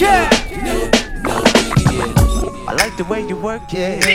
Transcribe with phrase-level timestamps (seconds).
[0.00, 0.94] work it.
[2.68, 4.06] I like the way you work it.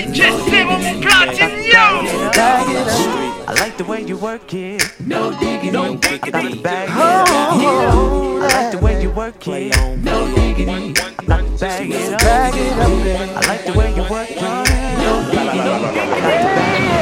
[3.48, 4.82] I like the way you work it.
[5.00, 6.62] No diggity, no diggity.
[6.62, 9.76] Bag oh, I like the way you work it.
[10.04, 12.20] No diggity, bag it up.
[12.22, 12.90] Bag it up.
[13.38, 14.42] I like the way you work it.
[14.42, 16.95] No diggity,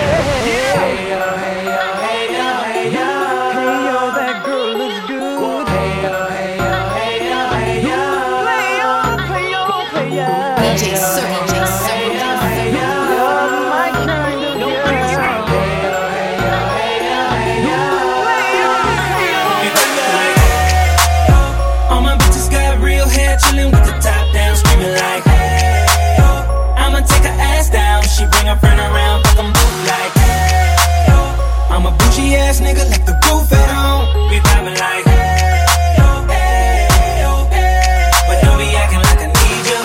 [32.54, 34.30] ass nigga, left the roof at home.
[34.30, 35.66] We vibing like, hey,
[36.00, 38.12] oh, hey, oh, hey.
[38.28, 39.82] But don't be acting like I need you.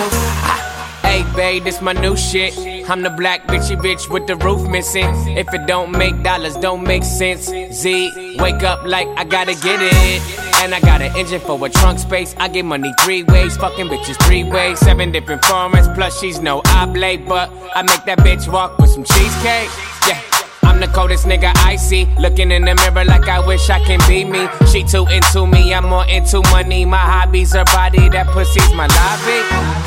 [1.07, 2.53] Hey, babe, this my new shit.
[2.89, 5.09] I'm the black bitchy bitch with the roof missing.
[5.37, 7.45] If it don't make dollars, don't make sense.
[7.45, 10.21] Z, wake up like I gotta get it.
[10.61, 12.35] And I got an engine for a trunk space.
[12.37, 14.79] I get money three ways, fucking bitches three ways.
[14.79, 17.27] Seven different formats, plus she's no oblate.
[17.27, 19.69] But I make that bitch walk with some cheesecake.
[20.07, 20.38] Yeah.
[20.69, 22.05] I'm the coldest nigga I see.
[22.19, 24.47] Looking in the mirror like I wish I can be me.
[24.71, 26.85] She too into me, I'm more into money.
[26.85, 29.39] My hobbies, her body, that pussy's my lobby.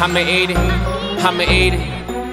[0.02, 1.80] I'ma eat it, I'ma eat it.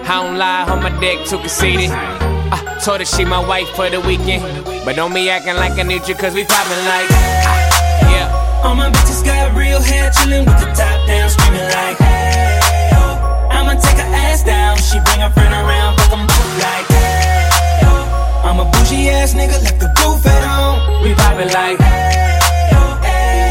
[0.10, 1.92] I don't lie, on my dick too conceited.
[1.92, 4.42] I told her she my wife for the weekend.
[4.84, 7.08] But don't be acting like I need you, cause we poppin' like.
[7.12, 8.64] ah, Yeah.
[8.66, 13.48] All my bitches got real hair, chillin' with the top down, screaming like, hey, oh.
[13.52, 17.09] I'ma take her ass down, she bring her friend around, fuck 'em both like, hey.
[18.44, 21.04] I'm a bougie ass nigga, left the roof at home.
[21.04, 21.80] We poppin' like.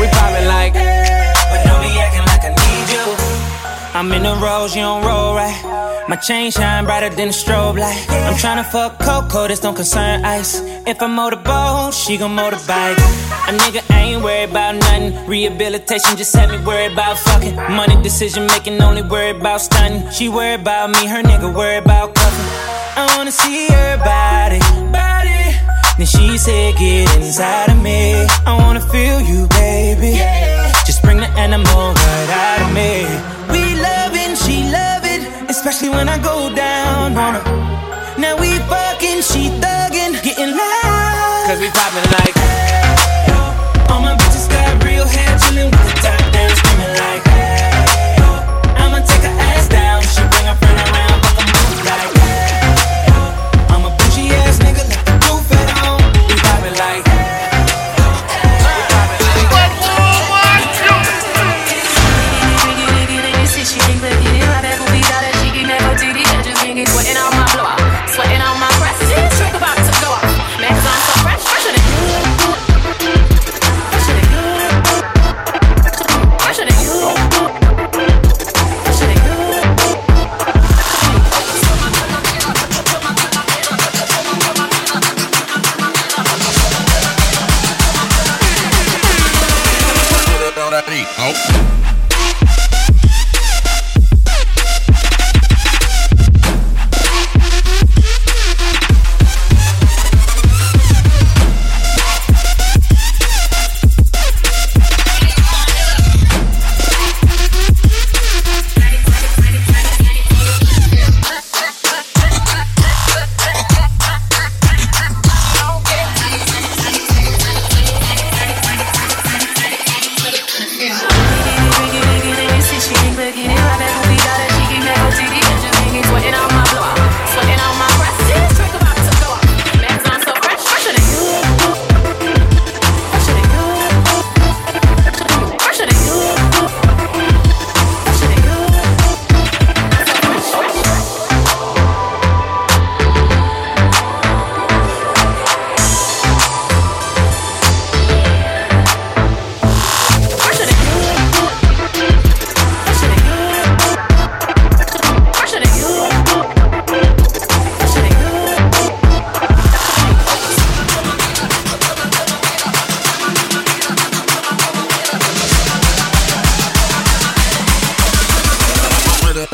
[0.00, 0.72] We poppin' like.
[0.74, 3.04] But don't be acting like I need you.
[3.94, 5.56] I'm in the rose, you don't roll right.
[6.08, 8.06] My chain shine brighter than a strobe light.
[8.08, 10.60] I'm tryna fuck Coco, this don't concern ice.
[10.86, 12.96] If I motorboat, she gon' motorbike.
[13.48, 15.26] A nigga ain't worried about nothing.
[15.26, 17.56] Rehabilitation just had me worried about fucking.
[17.56, 20.10] Money decision making, only worried about stunning.
[20.10, 22.47] She worried about me, her nigga worried about cuffing.
[22.98, 24.58] I wanna see her body,
[24.90, 25.54] body.
[25.98, 28.26] Then she said, get inside of me.
[28.44, 30.18] I wanna feel you, baby.
[30.18, 30.72] Yeah.
[30.84, 33.06] Just bring the animal right out of me.
[33.54, 37.44] We love loving, she love it, especially when I go down on her.
[38.18, 41.44] Now we fucking, she thuggin', getting loud.
[41.46, 42.36] Cause we poppin' like.
[43.90, 46.17] All my bitches got real hair, chillin' with the top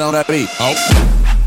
[0.05, 0.49] on that beat.
[0.61, 1.44] Oh.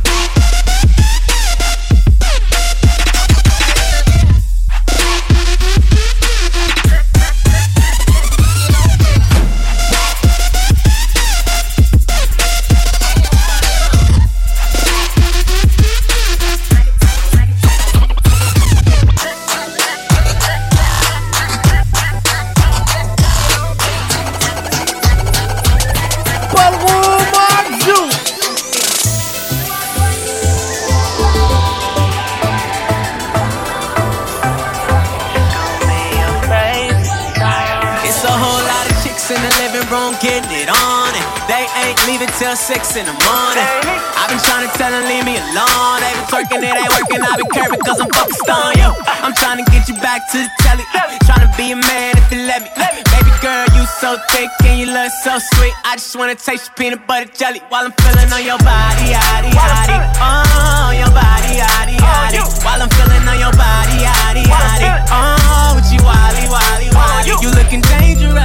[50.17, 50.83] Back to the telly.
[51.25, 52.69] Trying to be a man if you let me.
[52.73, 55.73] Baby girl, you so thick and you look so sweet.
[55.85, 59.51] I just wanna taste your peanut butter jelly while I'm feeling on your body, yaddy,
[59.53, 59.97] yaddy.
[60.17, 62.39] Oh, your body, yaddy, yaddy.
[62.65, 64.89] While I'm feeling on your body, yaddy, yaddy.
[65.11, 67.37] Oh, with you, wally, wally, wally.
[67.41, 68.37] You looking dangerous.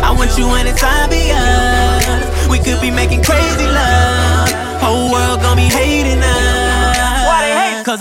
[0.00, 1.03] I want you anytime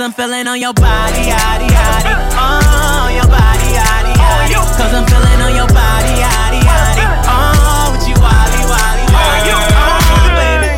[0.04, 2.12] Cause I'm feeling on your body, yaddy, yaddy.
[2.36, 4.52] Oh, your body, yaddy, yaddy.
[4.76, 7.08] Cause I'm feeling on your body, yaddy, yaddy.
[7.24, 9.48] Oh, with you, wally, wally, wally.
[9.56, 10.76] Oh, baby.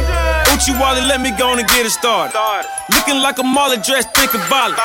[0.54, 2.38] Uchi Wally, let me go on and get it started.
[2.94, 4.78] Looking like a Molly dressed, think of Violet.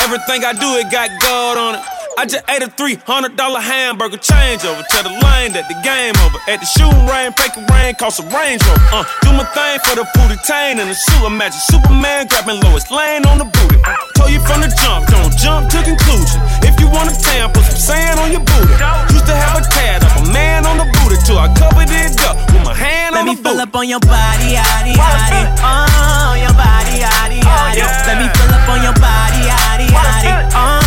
[0.00, 1.93] Everything I do, it got gold on it.
[2.16, 4.86] I just ate a $300 hamburger changeover.
[4.86, 6.38] Tell the lane that the game over.
[6.46, 9.02] At the shooting range, fake rain, cost a Range Rover.
[9.02, 11.26] Uh, do my thing for the booty tain and the suit.
[11.26, 13.76] Imagine Superman grabbing Lois Lane on the booty.
[14.14, 16.38] Told you from the jump, don't jump to conclusion.
[16.62, 18.72] If you want a tan, put some sand on your booty.
[19.10, 22.14] Used to have a tad of a man on the booty till I covered it
[22.30, 23.66] up with my hand Let on me the fill booty.
[23.66, 25.42] up on your body, yaddy, yaddy.
[25.66, 27.82] Oh, your body, yaddy, yaddy.
[28.06, 30.30] Let me fill up on your body, yaddy, yaddy.
[30.54, 30.83] Oh,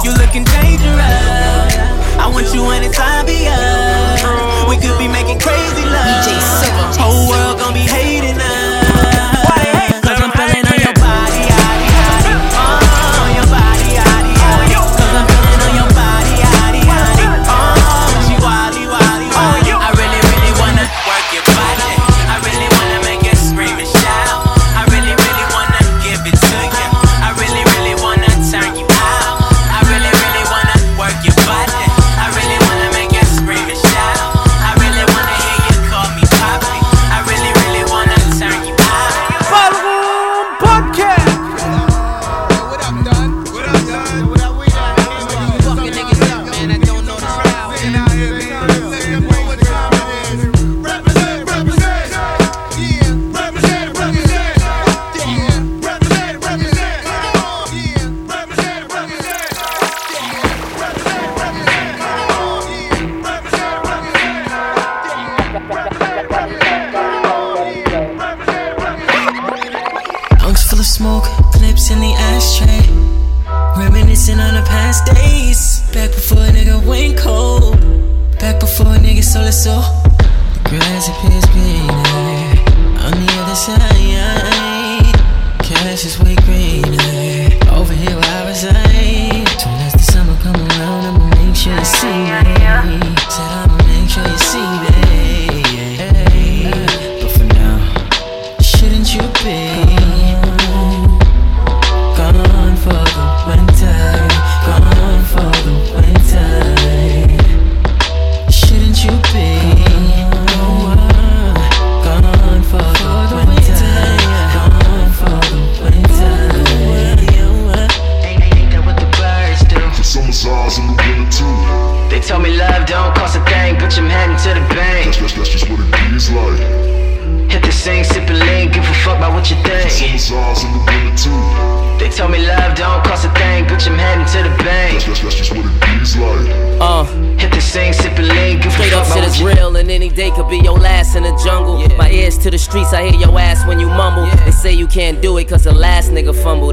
[0.00, 1.76] You looking dangerous.
[2.18, 4.24] I want you anytime be us.
[4.68, 5.81] We could be making crazy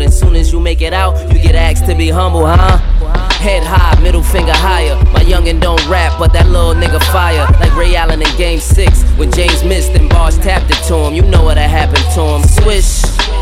[0.09, 2.79] And soon as you make it out, you get asked to be humble, huh?
[3.37, 4.95] Head high, middle finger higher.
[5.13, 7.45] My youngin' don't rap, but that little nigga fire.
[7.59, 11.13] Like Ray Allen in game six, when James missed and Bosh tapped it to him.
[11.13, 12.41] You know what happened to him.
[12.41, 13.38] Swish.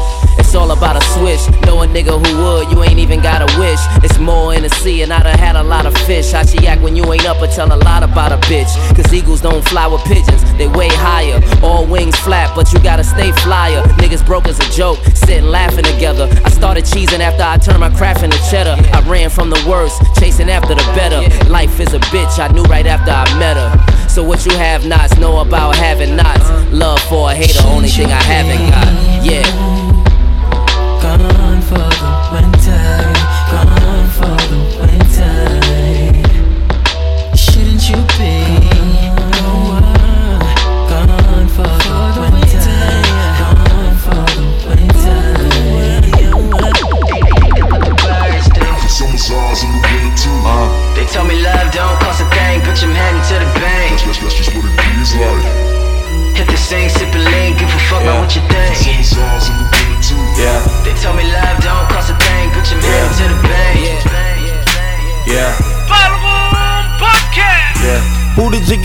[0.58, 1.40] All about a switch.
[1.68, 3.80] Know a nigga who would, you ain't even got a wish.
[4.04, 6.32] It's more in the sea, and I done had a lot of fish.
[6.32, 8.74] How she act when you ain't up or tell a lot about a bitch.
[8.96, 11.40] Cause eagles don't fly with pigeons, they way higher.
[11.62, 13.84] All wings flat, but you gotta stay flyer.
[14.02, 16.28] Niggas broke as a joke, sitting laughing together.
[16.44, 18.76] I started cheesing after I turned my craft into cheddar.
[18.94, 21.22] I ran from the worst, chasing after the better.
[21.50, 24.10] Life is a bitch, I knew right after I met her.
[24.10, 26.50] So what you have nots, know about having nots.
[26.74, 29.24] Love for a hater, only thing I haven't got.
[29.24, 29.87] Yeah.
[31.08, 32.17] Gone for the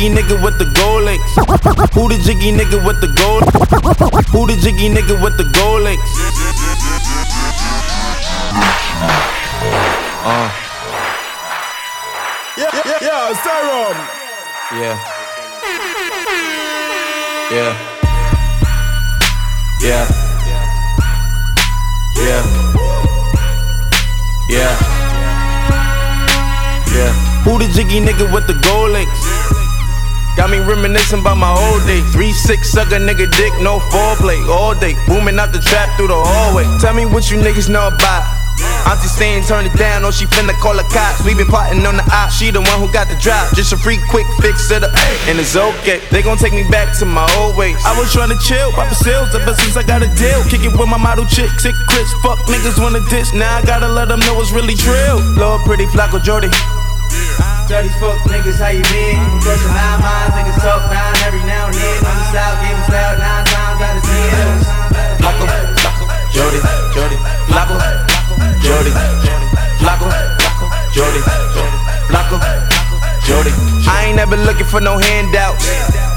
[0.02, 1.34] jiggy nigga with the gold links?
[1.94, 3.44] Who the jiggy nigga with the gold?
[4.30, 6.10] Who the jiggy nigga with the gold links?
[10.24, 10.50] Uh.
[12.58, 13.96] Yeah, yeah, yeah, Serum.
[14.80, 14.98] Yeah.
[17.52, 17.72] Yeah.
[19.80, 20.06] Yeah.
[22.16, 22.42] Yeah.
[24.48, 24.74] Yeah.
[26.90, 27.12] Yeah.
[27.44, 29.31] Who the jiggy nigga with the gold links?
[30.36, 32.04] Got me reminiscing about my old days.
[32.12, 34.94] Three six sucker nigga dick, no foreplay all day.
[35.06, 36.64] Booming out the trap through the hallway.
[36.80, 38.24] Tell me what you niggas know about.
[38.86, 41.22] Auntie saying turn it down, or she finna call the cops.
[41.24, 43.54] We been plotting on the op, she the one who got the drop.
[43.54, 44.90] Just a free quick fix it up,
[45.28, 46.00] and it's okay.
[46.10, 47.78] They gon' take me back to my old ways.
[47.84, 50.42] I was tryna chill, pop the sales ever since I got a deal.
[50.50, 52.10] Kick it with my model chick, sick Chris.
[52.22, 55.20] Fuck niggas wanna diss, now I gotta let them know it's really trill.
[55.36, 56.50] Lord, pretty Flacko Jodye.
[57.68, 59.16] Dirty fuck niggas, how you been?
[59.40, 62.04] Crushing nine minds, niggas talk nine every now and then.
[62.04, 64.60] On the south, give loud nine times out of ten.
[65.22, 65.46] Flacko,
[66.34, 66.60] Jodye,
[66.92, 67.76] Jodye, Flacko,
[68.60, 68.92] Jodye,
[69.80, 70.08] Flacko,
[70.92, 71.22] Jodye,
[72.10, 72.36] Flacko,
[73.24, 73.54] Jodye.
[73.88, 75.64] I ain't never looking for no handouts.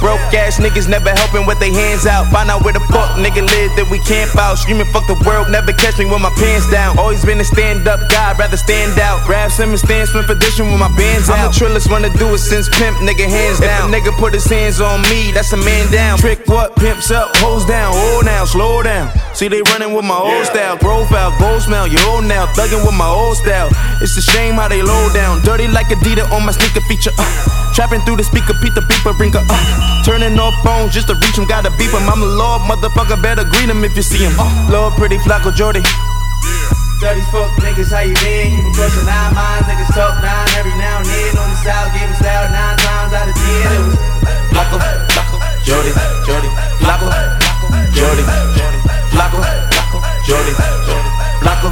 [0.06, 2.30] Broke ass niggas never helping with their hands out.
[2.30, 4.54] Find out where the fuck nigga live that we camp out.
[4.62, 6.94] Screaming fuck the world, never catch me with my pants down.
[7.02, 9.26] Always been a stand up guy, rather stand out.
[9.26, 11.42] Grab Simmons, Stan Smith edition with my bands out.
[11.42, 13.90] I'm the trillest one to do it since pimp, nigga hands down.
[13.90, 16.22] If a nigga put his hands on me, that's a man down.
[16.22, 16.78] Trick what?
[16.78, 17.90] Pimps up, hoes down.
[17.98, 19.10] Oh now, slow down.
[19.34, 20.78] See they running with my old style.
[20.78, 22.46] Profile, gold smell, you old now.
[22.54, 23.74] Thugging with my old style.
[24.06, 25.42] It's a shame how they low down.
[25.42, 27.10] Dirty like Adidas on my sneaker feature.
[27.18, 27.65] Uh.
[27.76, 29.44] Trapping through the speaker, Pete the beeper, rinker.
[29.44, 30.04] Uh.
[30.08, 32.08] Turning off phones just to reach him, gotta beep him.
[32.08, 34.32] I'm a lord, motherfucker, better greet him if you see him.
[34.40, 34.48] Uh.
[34.72, 35.84] Lord, pretty Flacko Jodye.
[37.04, 38.56] Dirty fuck niggas, how you been?
[38.56, 41.36] You been crushing nine minds, niggas talk nine every now and then.
[41.36, 43.68] On the south, give us loud nine times out of ten.
[43.68, 44.00] It was
[44.56, 44.80] Flacko,
[45.12, 45.36] Flacko,
[45.68, 45.92] Jodye,
[46.24, 47.12] Jodye, Flacko,
[47.92, 48.24] Jodye,
[49.12, 49.44] Flacko,
[50.24, 50.56] Jodye,
[51.44, 51.70] Flacko,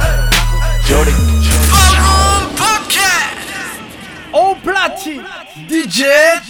[0.84, 1.16] Jodye.
[4.34, 5.22] Au platine,
[5.54, 6.02] DJ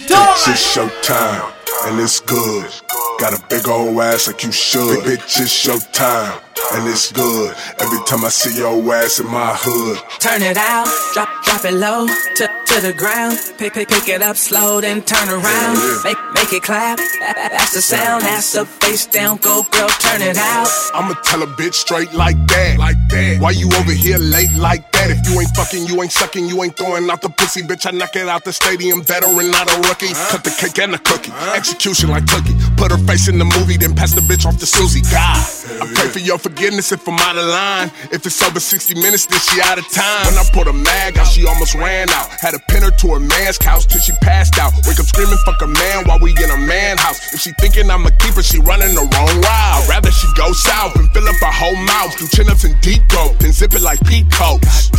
[0.07, 0.33] Tom.
[0.33, 1.53] Bitch, it's showtime,
[1.85, 2.71] and it's good.
[3.19, 5.03] Got a big old ass like you should.
[5.03, 6.41] Bitch, it's showtime,
[6.73, 7.55] and it's good.
[7.77, 9.99] Every time I see your ass in my hood.
[10.17, 13.37] Turn it out, drop drop it low to, to the ground.
[13.57, 15.77] Pick pick pick it up slow, then turn around.
[16.03, 16.97] Make make it clap.
[16.97, 18.23] That's the sound.
[18.23, 20.67] That's up, face down, go girl, turn it out.
[20.93, 22.77] I'ma tell a bitch straight like that.
[22.77, 23.37] Like that.
[23.39, 25.11] Why you over here late like that?
[25.11, 27.85] If you ain't fucking, you ain't sucking, you ain't throwing out the pussy, bitch.
[27.85, 30.13] I knock it out the stadium, veteran, not a rookie.
[30.31, 31.31] Cut the cake and the cookie.
[31.55, 32.55] Execution like cookie.
[32.77, 35.01] Put her face in the movie, then pass the bitch off to Susie.
[35.01, 35.37] God,
[35.81, 37.91] I pray for your forgiveness if I'm out of line.
[38.11, 40.25] If it's over 60 minutes, then she out of time.
[40.25, 42.29] When I put a mag out, she almost ran out.
[42.41, 44.71] Had to pin her to a man's couch till she passed out.
[44.87, 47.33] Wake up screaming, fuck a man while we in a man house.
[47.33, 49.75] If she thinking I'm a keeper, she running the wrong route.
[49.83, 52.17] I'd rather she go south and fill up her whole mouth.
[52.17, 54.89] Do chin ups and deep throat, then zip it like peacoats.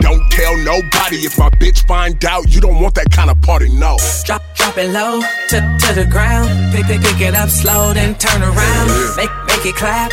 [0.00, 2.54] Don't tell nobody if my bitch find out.
[2.54, 3.96] You don't want that kind of party, no.
[4.24, 6.72] Drop drop it low to, to the ground.
[6.72, 9.16] Pick pick pick it up slow, then turn around.
[9.16, 10.12] Make make it clap.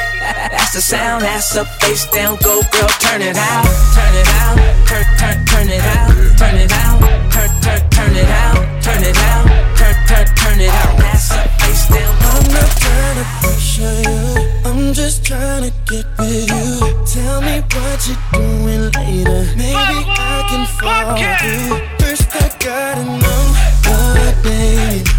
[0.67, 1.23] That- That's the sound.
[1.23, 3.63] Ass up, face down, go girl, turn it out,
[3.95, 6.99] turn it out, turn turn turn it out, turn it out,
[7.31, 9.47] turn turn turn it out, turn it out,
[9.77, 10.99] turn turn turn it out.
[11.07, 12.13] Ass up, face down.
[12.19, 14.19] I'm not trying to pressure you.
[14.65, 17.05] I'm just trying to get with you.
[17.15, 19.47] Tell me what you're doing later.
[19.55, 21.79] Maybe I can fall through.
[22.05, 23.43] First, I gotta know
[23.87, 25.16] your name.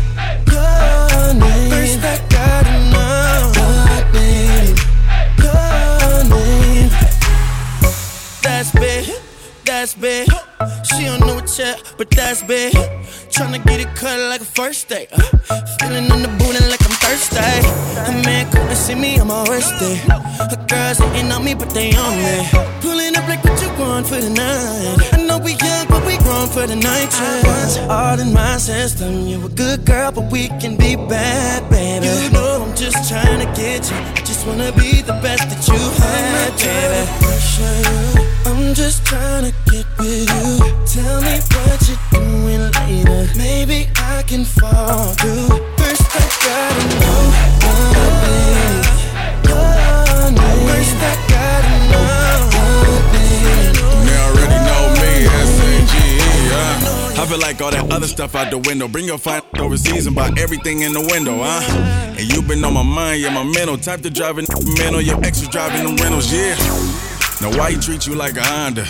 [9.79, 10.29] That's big.
[10.83, 12.75] She don't know it yet, but that's big.
[13.31, 15.09] Tryna get it cut like a first date.
[15.13, 15.21] Uh,
[15.79, 17.39] feeling on the booty like I'm thirsty.
[17.39, 19.95] A man come to see me on my worst day.
[20.51, 22.49] Her girls hating on me, but they on me.
[22.81, 25.15] Pulling up like what you want for the night.
[25.15, 27.15] I know we young, but we grown for the night.
[27.15, 29.29] I want you all in my system.
[29.29, 32.09] You a good girl, but we can be bad, baby.
[32.09, 33.97] You know I'm just trying to get you.
[33.97, 38.28] I just wanna be the best that you had, baby.
[38.47, 40.59] I'm just trying to get with you.
[40.87, 43.29] Tell me what you're doing later.
[43.37, 45.49] Maybe I can fall through.
[45.77, 47.23] First, I gotta know
[48.25, 48.83] name.
[49.49, 50.67] Your name.
[50.69, 52.09] First, I gotta know
[52.55, 54.07] your name.
[54.07, 57.23] They already know me, S-A-G-E, huh?
[57.23, 58.89] I feel like all that other stuff out the window.
[58.89, 61.61] Bring your fine overseas and buy everything in the window, huh?
[62.19, 63.77] And you been on my mind, yeah, my mental.
[63.77, 64.47] Type to driving
[64.79, 66.57] mental, your ex was driving them rentals, yeah.
[67.41, 68.85] Now why he treat you like a Honda?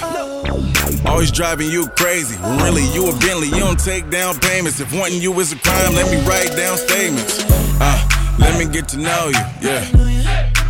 [1.06, 2.36] Always driving you crazy.
[2.36, 4.80] When really you a Bentley, you don't take down payments.
[4.80, 7.44] If wanting you is a crime, let me write down statements.
[7.80, 9.84] Uh, let me get to know you, yeah.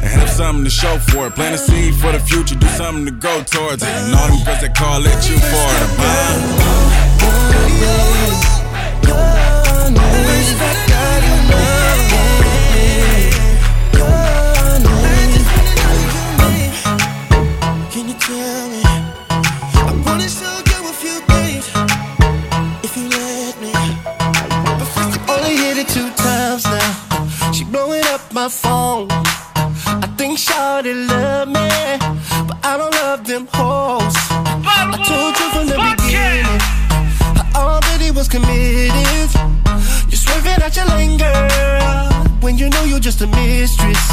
[0.03, 1.35] And have something to show for it.
[1.35, 3.89] Plant a seed for the future, do something to go towards it.
[3.89, 5.89] And all them girls that call it you for it.
[11.49, 11.68] Can you
[28.43, 29.09] my phone.
[29.11, 31.71] I think Shawty love me,
[32.47, 34.15] but I don't love them hoes.
[34.65, 36.61] I told you from the beginning,
[37.41, 39.31] I already was committed.
[40.11, 44.05] You're swerving out your lane, girl, when you know you're just a mistress.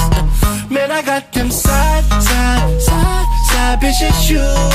[0.71, 4.74] Man, I got them side, side, side, side bitches shoes.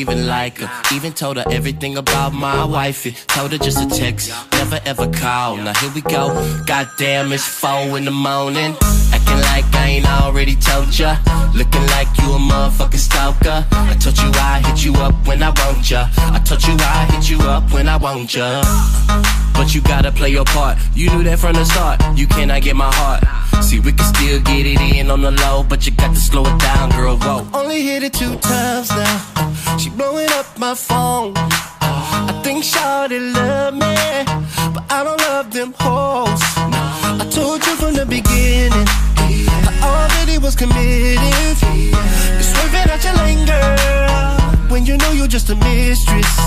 [0.00, 0.70] Even like her.
[0.94, 3.12] Even told her everything about my wifey.
[3.28, 5.56] Told her just a text, never ever call.
[5.56, 6.24] Now here we go.
[6.66, 8.74] Goddamn, it's four in the morning.
[9.12, 11.16] Acting like I ain't already told ya.
[11.54, 13.66] Looking like you a motherfucking stalker.
[13.70, 16.08] I told you I hit you up when I want ya.
[16.16, 19.39] I told you I hit you up when I want ya.
[19.60, 20.78] But you gotta play your part.
[20.94, 22.00] You knew that from the start.
[22.16, 23.22] You cannot get my heart.
[23.62, 26.46] See, we can still get it in on the low, but you got to slow
[26.46, 27.18] it down, girl.
[27.18, 27.46] Whoa.
[27.52, 29.76] Only hit it two times now.
[29.76, 31.34] She blowing up my phone.
[31.36, 33.94] I think Shawty love me,
[34.72, 36.40] but I don't love them hoes.
[37.20, 38.88] I told you from the beginning,
[39.68, 41.20] I already was committed.
[41.60, 44.39] You're swerving out your lane, girl,
[44.70, 46.38] when you know you're just a mistress.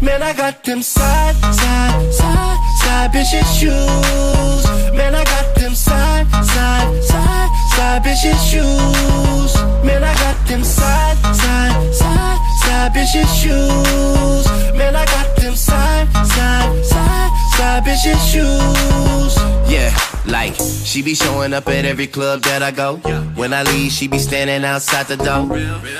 [0.00, 4.64] Man, I got them side, side, side, side bitches shoes.
[4.96, 9.52] Man, I got them side, side, side, side bitches shoes.
[9.84, 14.46] Man, I got them side, side, side, side bitches shoes.
[14.74, 19.36] Man, I got them side, side, side, side bitches shoes.
[19.70, 19.94] Yeah,
[20.26, 20.54] like
[20.84, 22.96] she be showing up at every club that I go.
[23.36, 25.48] When I leave, she be standing outside the door,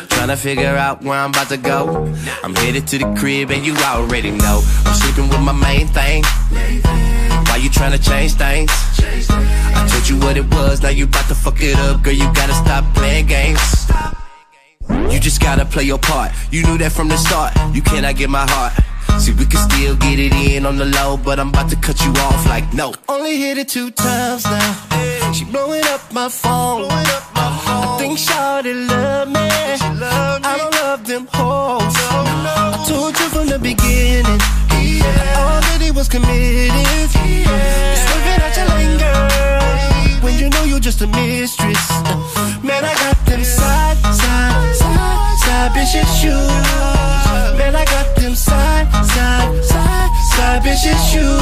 [0.09, 2.07] trying to figure out where I'm about to go.
[2.43, 6.23] I'm headed to the crib, and you already know I'm sleeping with my main thing.
[7.47, 8.71] Why you trying to change things?
[8.73, 12.13] I told you what it was, now you about to fuck it up, girl.
[12.13, 13.91] You gotta stop playing games.
[15.13, 16.33] You just gotta play your part.
[16.51, 17.53] You knew that from the start.
[17.75, 18.73] You cannot get my heart.
[19.19, 22.01] See, we can still get it in on the low, but I'm about to cut
[22.05, 22.95] you off like no.
[23.09, 25.33] Only hit it two times now.
[25.33, 26.89] She blowing up my phone.
[26.91, 29.41] I think Shawty love me.
[29.41, 31.95] I don't love them hoes.
[31.97, 34.41] I told you from the beginning.
[34.73, 36.73] I already was committed.
[36.75, 41.91] You're swerving out your lane, girl, when you know you're just a mistress.
[42.63, 47.00] Man, I got them side, side, side, side bitches shoes.
[50.81, 51.40] Side bitches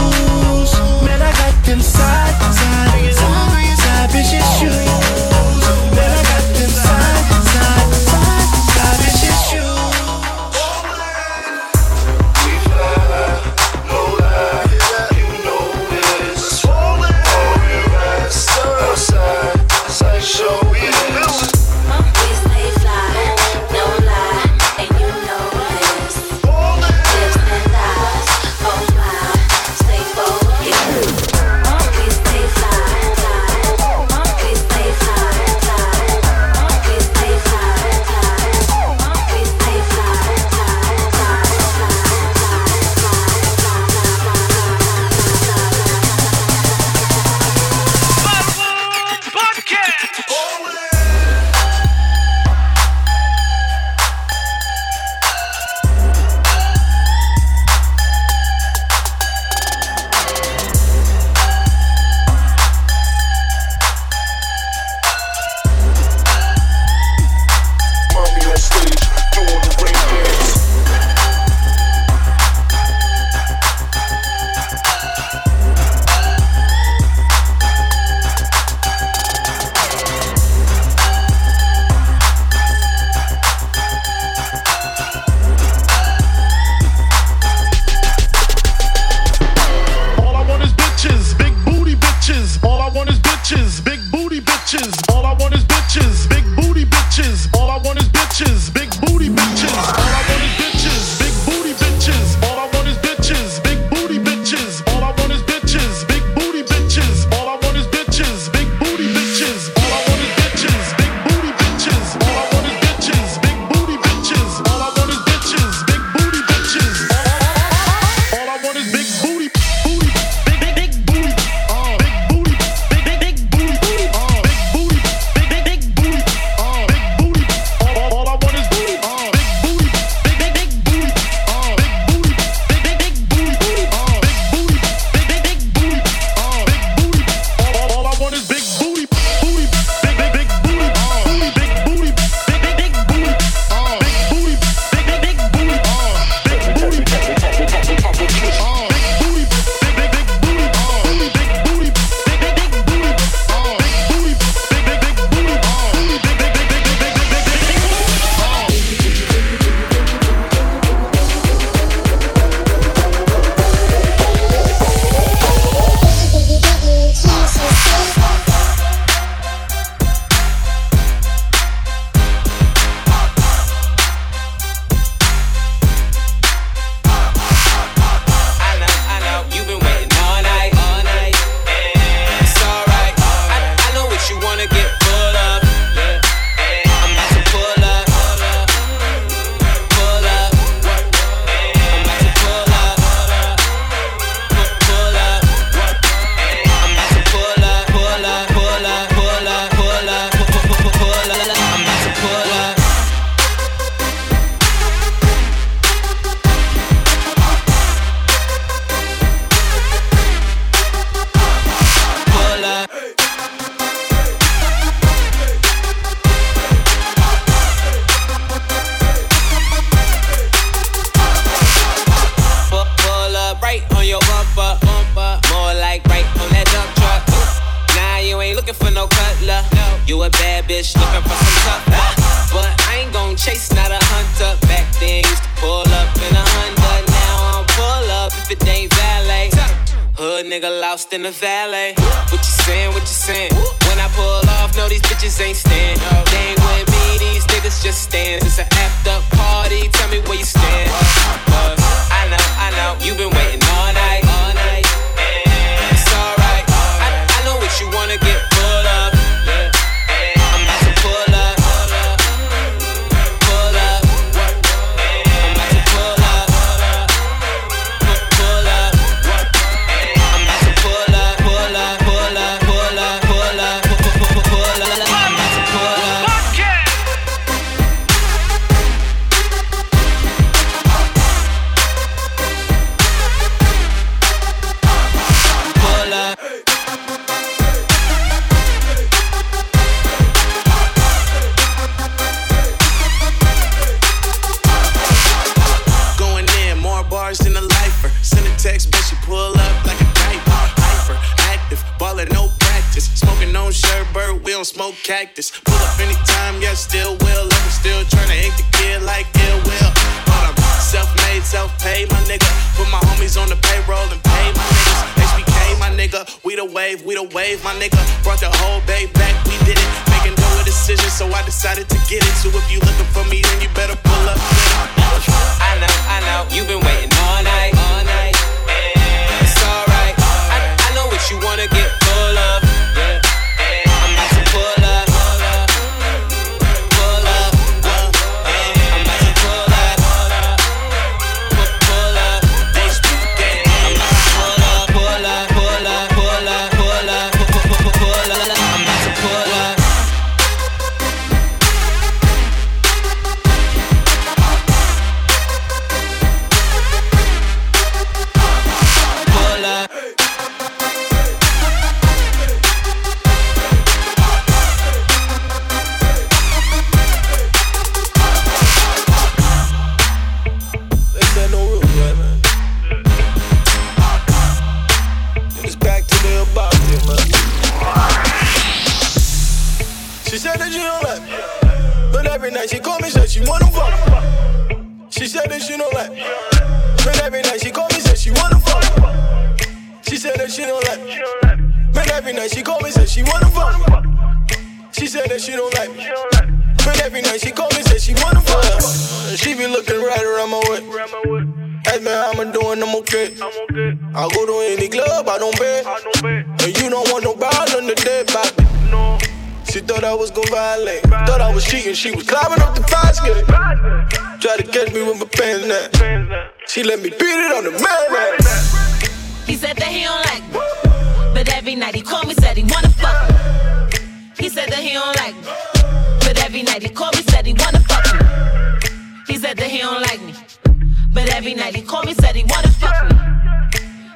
[431.48, 433.16] every night he called me, said he wanna fuck me.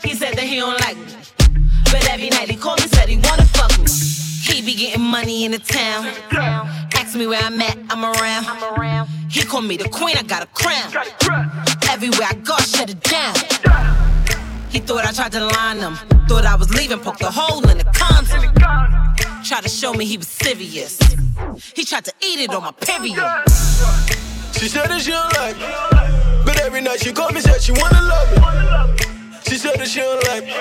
[0.05, 1.07] He said that he don't like me.
[1.85, 3.87] But every night he called me, said he wanna fuck me.
[4.45, 6.09] He be getting money in the town.
[6.95, 9.09] Ask me where I'm at, I'm around.
[9.31, 10.93] He called me the queen, I got a crown.
[11.89, 13.35] Everywhere I go, I shut it down.
[14.69, 15.95] He thought I tried to line him.
[16.29, 18.53] Thought I was leaving, poked a hole in the condom.
[19.43, 20.99] Tried to show me he was serious.
[21.75, 23.17] He tried to eat it on my period.
[24.53, 26.32] She said don't like me.
[26.45, 28.97] But every night she call me, said she wanna love me.
[29.49, 30.55] She said that she don't like me.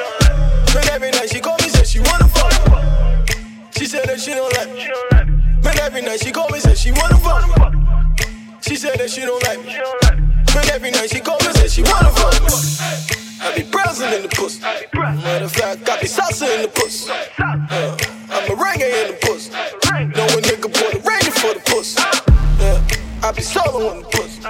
[0.74, 3.66] But every night she call me, said she wanna fuck me.
[3.72, 4.88] She said that she don't like me.
[5.62, 7.56] But every night she call me, said she wanna fuck me.
[8.62, 9.76] She said that she don't like me.
[10.54, 13.22] But every night she call me, said she wanna fuck me.
[13.42, 14.62] I be browsing in the pussy.
[14.62, 17.12] Matter of fact, I be salsa in the pussy.
[17.40, 17.98] Uh,
[18.30, 19.52] I'm a reggae in the pussy.
[19.52, 22.31] Know a nigga put a rating for the pussy.
[23.24, 24.42] I be solo in the pussy.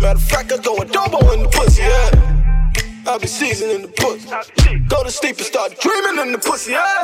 [0.00, 1.82] Matter of fact, I go adobo in the pussy.
[1.82, 4.78] Yeah, I be seasoning the pussy.
[4.88, 6.72] Go to sleep and start dreaming in the pussy.
[6.72, 7.02] Yeah.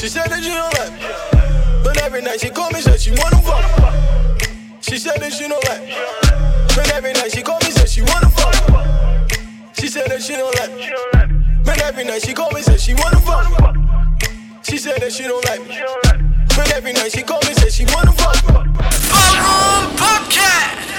[0.00, 3.10] She said that she don't like me, but every night she call me, said she
[3.10, 3.62] wanna fuck.
[4.80, 5.94] She said that she don't like me,
[6.74, 8.54] but every night she call me, said she wanna fuck.
[9.78, 10.88] She said that she don't like me,
[11.62, 13.76] but every night she call me, said she wanna fuck.
[14.64, 15.76] She said that she don't like me,
[16.56, 18.36] but every night she call me, said she wanna fuck.
[18.46, 20.90] Ballroom Podcast.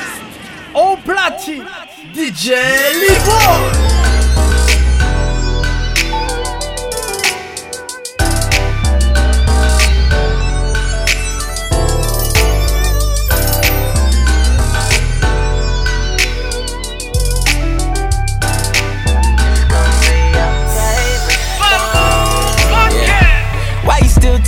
[0.73, 1.65] Au platine,
[2.13, 2.55] DJ
[3.01, 4.60] Libo.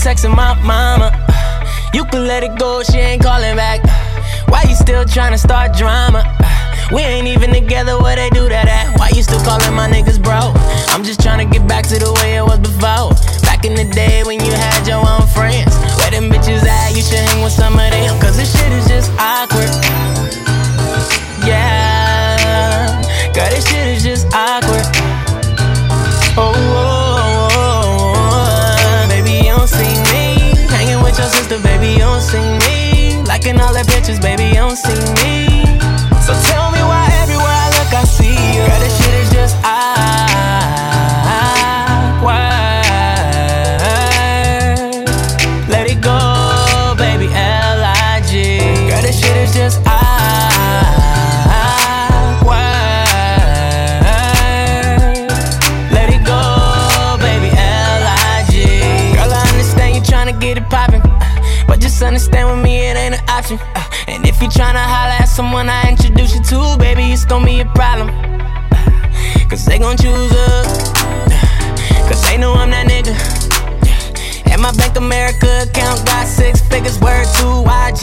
[0.04, 1.16] texting my mama.
[1.94, 3.80] You can let it go, she ain't calling back.
[4.50, 6.22] Why you still trying to start drama?
[6.92, 9.00] We ain't even together where they do that at.
[9.00, 10.52] Why you still calling my niggas bro?
[10.92, 13.16] I'm just trying to get back to the way it was before.
[13.44, 15.73] Back in the day when you had your own friends.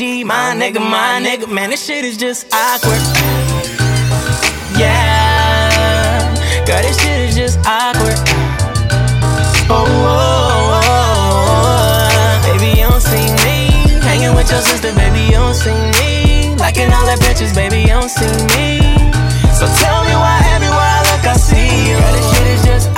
[0.01, 3.03] My nigga, my nigga, man, this shit is just awkward.
[4.81, 6.25] Yeah,
[6.65, 8.17] girl, this shit is just awkward.
[9.69, 10.89] Oh, oh, oh,
[11.69, 16.57] oh, baby, you don't see me hanging with your sister, baby, you don't see me
[16.57, 18.25] liking all their pictures, baby, you don't see
[18.57, 18.81] me.
[19.53, 21.99] So tell me why everywhere I look, I see you.
[22.01, 22.89] Girl, this shit is just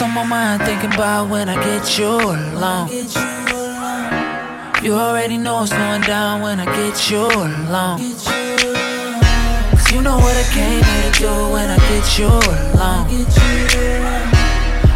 [0.00, 2.88] On my mind, thinking about when I get you alone.
[4.80, 7.98] You already know going down when I get you alone.
[9.72, 13.08] Cause you know what I came here to do when I get you alone.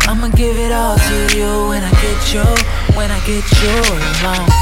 [0.07, 2.45] I'ma give it all to you when I get you,
[2.97, 3.75] when I get you
[4.23, 4.62] alone.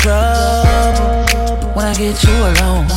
[0.00, 2.88] Trouble when I get you alone.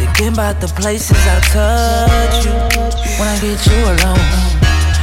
[0.00, 2.56] Thinking about the places I touch you
[3.20, 4.28] when I get you alone.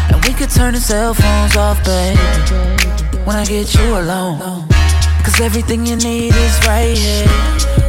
[0.10, 2.18] And we could turn the cell phones off, baby,
[3.26, 4.66] when I get you alone.
[5.24, 7.30] Cause everything you need is right here,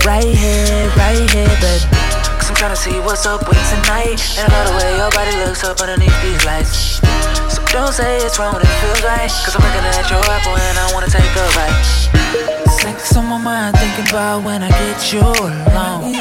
[0.04, 1.88] right here, right here, baby.
[2.36, 4.20] Cause I'm tryna see what's up with tonight.
[4.36, 7.00] And I love the way your body looks up underneath these lights.
[7.48, 9.32] So don't say it's wrong when it feels right.
[9.32, 12.59] Cause I'm looking at your apple and I wanna take a bite.
[12.80, 16.14] Sex on my mind, thinking about when I get you alone.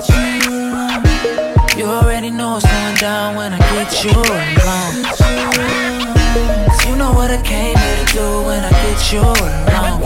[1.77, 4.95] You already know what's going down when I get you alone.
[6.85, 10.03] You know what I came here to do when I get you alone.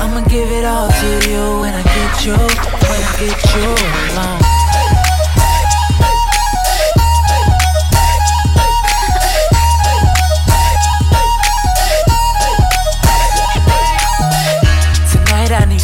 [0.00, 3.66] I'ma give it all to you when I get you, when I get you
[4.14, 4.51] alone.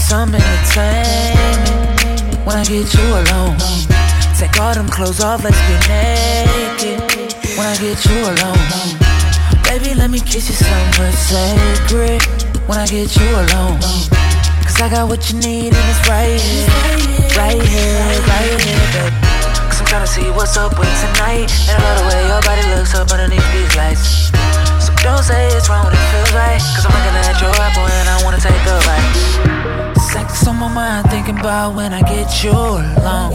[0.08, 1.68] Some entertainment
[2.48, 3.60] when I get you alone.
[4.40, 6.96] Take all them clothes off, let's get naked
[7.60, 8.96] when I get you alone.
[9.68, 12.24] Baby, let me kiss you somewhere sacred
[12.64, 13.76] when I get you alone.
[14.64, 16.72] Cause I got what you need and it's right here,
[17.36, 18.00] right here,
[18.32, 19.12] right here, baby.
[19.68, 21.52] Cause I'm tryna see what's up with tonight.
[21.68, 24.32] And I love the way your body looks up underneath these lights.
[24.80, 26.64] So don't say it's wrong when it feels right.
[26.72, 29.87] Cause I'm looking at your apple and I wanna take a bite.
[30.12, 33.32] Sex on my mind, thinking about when I get you alone.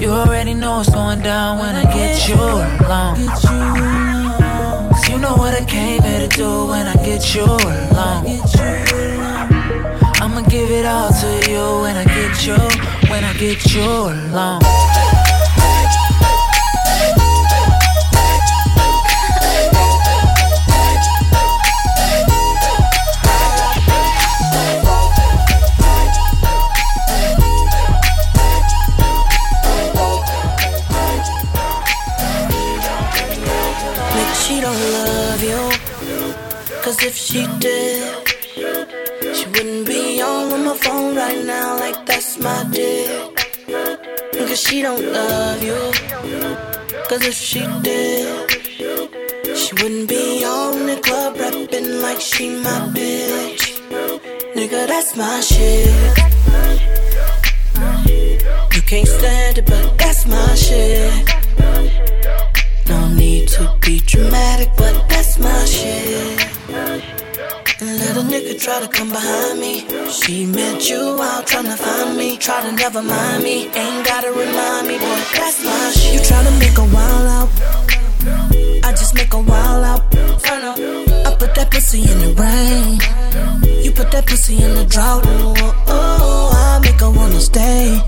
[0.00, 3.16] You already know what's going down when I get you alone.
[4.88, 8.24] Cause you know what I came here to do when I get you alone.
[10.22, 12.56] I'ma give it all to you when I get you,
[13.10, 15.09] when I get you alone.
[36.90, 38.26] Cause if she did,
[39.36, 43.08] she wouldn't be on my phone right now like that's my dick.
[44.32, 45.78] Cause she don't love you.
[47.08, 48.50] Cause if she did,
[49.56, 53.62] She wouldn't be on the club rapping like she my bitch.
[54.56, 55.94] Nigga, that's my shit.
[58.74, 61.12] You can't stand it, but that's my shit.
[62.88, 66.49] No need to be dramatic, but that's my shit.
[66.70, 69.84] Let a nigga try to come behind me.
[70.08, 72.36] She met you out trying to find me.
[72.36, 73.66] Try to never mind me.
[73.74, 76.14] Ain't gotta remind me, boy, that's my shit.
[76.14, 77.48] You try to make a while out.
[78.84, 80.02] I just make a while out.
[80.14, 83.82] I put that pussy in the rain.
[83.82, 85.24] You put that pussy in the drought.
[85.26, 88.00] Oh, oh, oh I make her wanna stay.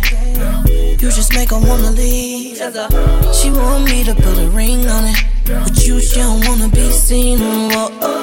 [1.01, 2.59] You just make her wanna leave.
[3.35, 5.17] She want me to put a ring on it.
[5.47, 7.39] But you, she don't wanna be seen.
[7.41, 7.99] Oh, oh.
[8.03, 8.22] oh.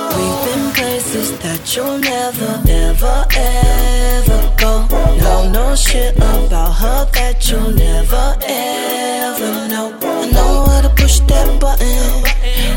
[1.20, 4.88] Places that you'll never, ever, ever go.
[5.18, 9.98] Know no shit about her that you'll never, ever know.
[10.02, 12.24] I know how to push that button.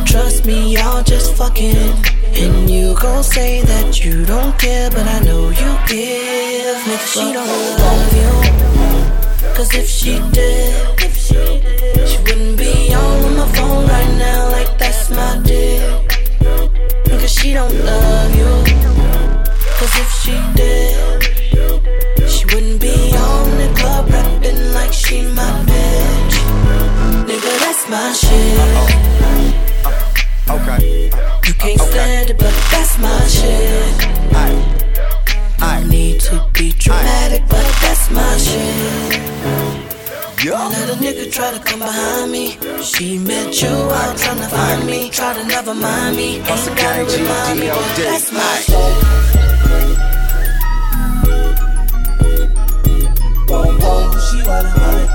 [0.07, 1.95] Trust me, y'all just fucking.
[2.35, 6.79] And you gon' say that you don't care, but I know you give.
[6.83, 7.47] Nigga, she don't
[7.79, 9.55] love you.
[9.55, 14.51] Cause if she did, if she did, she wouldn't be on my phone right now
[14.51, 16.13] like that's my dick.
[17.33, 18.51] She don't love you.
[19.79, 21.23] Cause if she did,
[22.29, 26.37] she wouldn't be on the club rapping like she my bitch.
[27.27, 28.59] Nigga, that's my shit.
[30.51, 31.11] Okay.
[31.47, 34.13] You can't stand it, but that's my shit.
[35.61, 39.82] I need to be dramatic, but that's my shit.
[40.45, 42.59] Let a nigga try to come behind me.
[42.83, 45.09] She met you out trying to find me.
[45.09, 46.39] Try to never mind me.
[46.39, 48.75] Ain't gotta remind me, that's my shit.
[54.33, 55.09] She wildin', wildin'.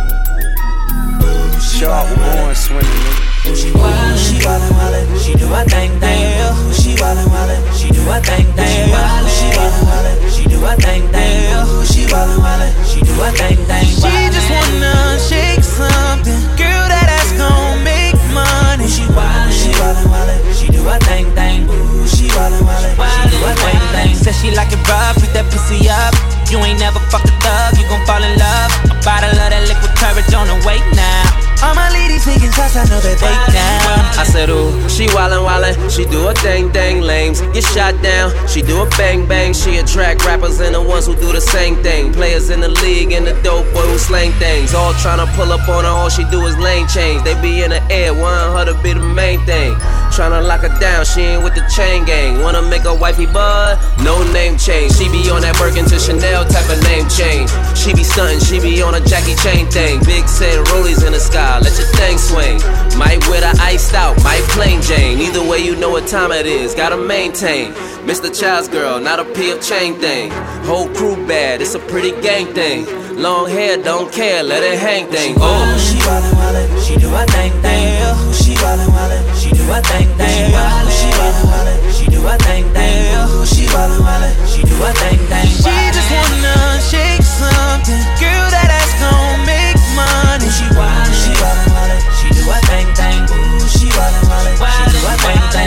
[1.59, 3.36] Sharp born swimming.
[3.55, 5.07] She wildin', she wildin', wildin'.
[5.23, 6.35] She do a thing, thing.
[6.73, 7.61] She wildin', wildin'.
[7.71, 8.67] She do a thing, thing.
[8.67, 9.23] She wildin',
[9.55, 9.87] wildin'.
[9.87, 11.47] wildin', She do a thing, thing.
[11.87, 12.73] She wildin', wildin'.
[12.83, 13.87] She do a thing, thing.
[13.87, 16.39] She just wanna shake something.
[16.59, 18.87] Girl, that ass gon' make money.
[18.87, 20.39] She wildin', she wildin', wildin'.
[20.51, 21.67] She do a thing, thing.
[22.07, 22.95] She wildin', wildin'.
[22.99, 24.15] She do a thing, thing.
[24.15, 26.11] Said she like it rough, beat that pussy up.
[26.51, 28.71] You ain't never fucked a thug, you gon' fall in love.
[28.91, 31.46] A bottle of that liquid courage on the way now.
[31.63, 33.97] All my ladies taking shots, I know that they down.
[34.13, 38.29] I said, ooh, she wildin' wildin', she do a thing dang lames, get shot down,
[38.47, 41.81] she do a bang bang, she attract rappers and the ones who do the same
[41.81, 42.13] thing.
[42.13, 45.67] Players in the league and the dope boy who slang things, all tryna pull up
[45.67, 47.23] on her, all she do is lane change.
[47.23, 49.73] They be in the air, want her to be the main thing.
[50.13, 52.41] Tryna lock her down, she ain't with the chain gang.
[52.41, 53.77] Wanna make her wifey bud?
[54.01, 54.97] No name change.
[54.97, 57.49] She be on that Birkin to Chanel type of name change.
[57.77, 59.99] She be stuntin', she be on a Jackie Chain thing.
[60.09, 62.57] Big said rollies in the sky, let your thing swing.
[62.97, 65.19] Might wear the iced out, might plain Jane.
[65.19, 67.73] Either way, you know what time it is, gotta maintain.
[68.09, 68.27] Mr.
[68.31, 70.31] Chow's girl, not a PF Chang thing.
[70.65, 72.85] Whole crew bad, it's a pretty gang thing.
[73.17, 75.35] Long hair, don't care, let it hang thing.
[75.39, 76.37] Oh, She wildin', oh.
[76.37, 76.85] wildin'.
[76.85, 77.97] She do a thing, thing.
[78.33, 79.23] She wildin', wildin'.
[79.41, 80.29] She do a thing, thing.
[80.29, 81.77] She wildin', wildin'.
[81.97, 83.09] She do a thing, thing.
[83.49, 84.35] She wildin', wildin'.
[84.53, 85.49] She do a thing, thing.
[85.49, 86.55] She just wanna
[86.91, 88.01] shake something.
[88.21, 88.47] Girl,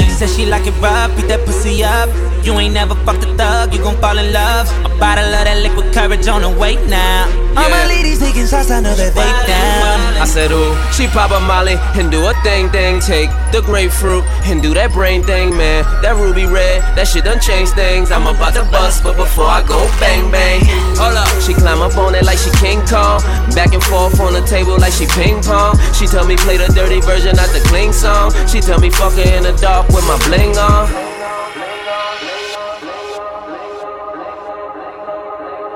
[0.09, 2.09] Said she like it rough, beat that pussy up.
[2.43, 4.67] You ain't never fucked a thug, you gon' fall in love.
[4.85, 7.29] A bottle of that liquid courage on the way now.
[7.53, 10.01] All my ladies taking shots, I know that they down.
[10.17, 13.01] I said, ooh, she pop a molly and do a thing thing.
[13.01, 15.85] Take the grapefruit and do that brain thing, man.
[16.01, 18.11] That ruby red, that shit done change things.
[18.11, 20.65] I'm about to bust, but before I go bang bang.
[20.97, 23.21] Hold up, she climb up on it like she King Kong.
[23.53, 25.77] Back and forth on the table like she ping pong.
[25.93, 28.33] She tell me play the dirty version, not the clean song.
[28.49, 31.10] She tell me fuck her in the dark with my bling on.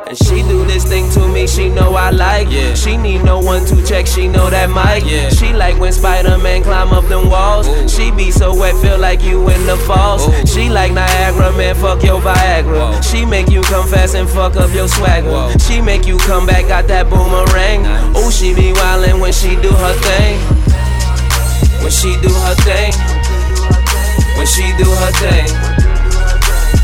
[0.07, 2.51] And she do this thing to me, she know I like.
[2.51, 2.75] Yeah.
[2.75, 5.11] She need no one to check, she know that mic.
[5.11, 5.31] Yeah.
[5.31, 7.67] She like when Spider-Man climb up them walls.
[7.91, 10.29] She be so wet, feel like you in the falls.
[10.51, 13.03] She like Niagara, man, fuck your Viagra.
[13.03, 15.59] She make you come fast and fuck up your swagger.
[15.61, 17.87] She make you come back, got that boomerang.
[18.15, 20.37] Oh, she be wildin' when she do her thing.
[21.81, 22.93] When she do her thing.
[24.37, 25.49] When she do her thing.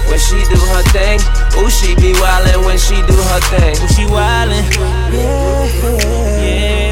[0.09, 1.21] When she do her thing,
[1.59, 3.75] ooh, she be wildin' when she do her thing.
[3.83, 4.65] Ooh, she wildin',
[5.13, 6.90] yeah, yeah.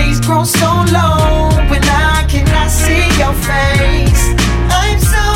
[0.00, 4.22] days grow so long when I cannot see your face.
[4.82, 5.29] I'm so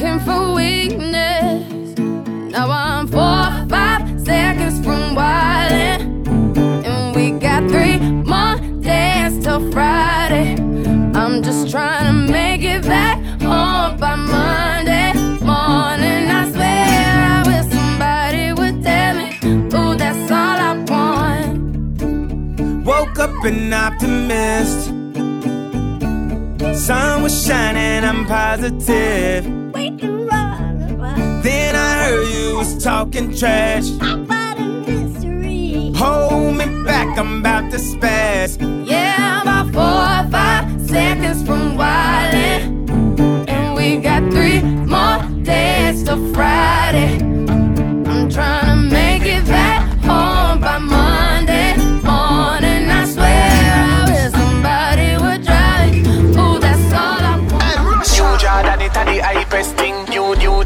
[0.00, 1.98] looking for weakness.
[1.98, 6.26] Now I'm four, five seconds from wildin',
[6.86, 10.54] and we got three more days till Friday.
[11.14, 15.12] I'm just trying to make it back home by Monday
[15.44, 16.30] morning.
[16.30, 16.86] I swear
[17.34, 19.28] I wish somebody would tell me,
[19.74, 22.86] ooh, that's all I want.
[22.86, 24.86] Woke up an optimist.
[26.86, 29.49] Sun was shining, I'm positive.
[31.42, 33.88] Then I heard you was talking trash.
[34.00, 35.92] About history.
[35.96, 38.58] Hold me back, I'm about to spaz.
[38.86, 43.48] Yeah, I'm about four or five seconds from wildin'.
[43.48, 47.29] And we got three more days till Friday.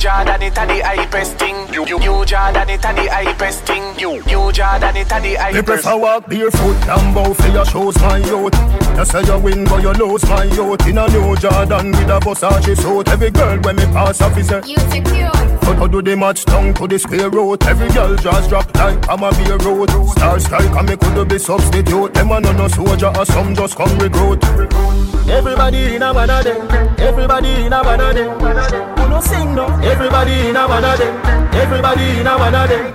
[0.04, 1.06] Jordan, it a the high
[1.38, 1.73] thing.
[1.94, 3.96] You, you Jordan it and the hypest thing.
[4.00, 5.52] You, you Jordan it and the hypest.
[5.52, 8.54] They prefer walk barefoot and bow for your shoes, my youth.
[8.98, 10.86] You say you win, but you lose, my youth.
[10.88, 13.08] In a new Jordan with a Versace suit.
[13.08, 14.60] Every girl when me pass officer.
[14.66, 15.30] You secure.
[15.62, 17.64] But I do the match tongue to the square root?
[17.64, 19.90] Every girl just drop like I'm a beer road.
[20.10, 22.12] Star strike and me could be substitute.
[22.12, 24.42] Them a no no soldier or some just come recruit.
[25.30, 26.68] Everybody in a one of them.
[26.98, 28.40] Everybody in a one of them.
[28.98, 29.66] Who no sing no?
[29.80, 31.43] Everybody in a one of them.
[31.54, 32.94] Everybody in a one of them.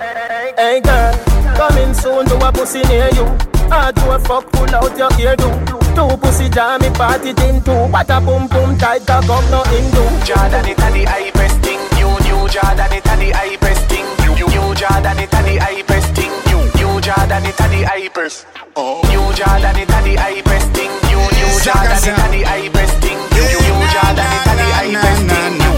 [0.58, 1.14] Hey girl,
[1.56, 3.26] coming soon to a pussy near you.
[3.72, 5.50] Hard to a fuck, pull out your ear do.
[5.96, 7.72] Two pussy jammy party team two.
[7.88, 10.04] What a boom boom tight cock up no Hindu.
[10.28, 11.80] Jordan, it a the hypest thing.
[11.96, 14.06] New, new Jordan, it a the hypest thing.
[14.22, 16.34] New, new, new Jordan, it a the hypest thing.
[16.52, 18.46] New, new Jordan, it a the hypest.
[18.76, 20.92] New Jordan, it a the hypest thing.
[21.08, 23.20] New, new Jordan, it a the hypest thing.
[23.32, 25.69] New, new, new Jordan, it a the hypest thing.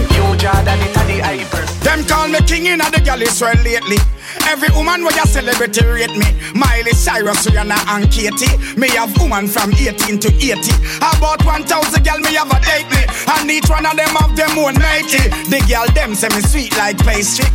[0.41, 1.85] Jordan, it the hypest.
[1.85, 4.01] Them call me king in the galley swell lately.
[4.49, 6.25] Every woman where you celebrity rate me.
[6.57, 8.49] Miley Cyrus, Rihanna and Katie.
[8.73, 10.57] Me have woman from 18 to 80.
[10.97, 11.69] About 1,000
[12.01, 13.05] gal me have a date me.
[13.37, 15.29] And each one of them have them own matey.
[15.53, 17.45] The gal them say me sweet like pastry.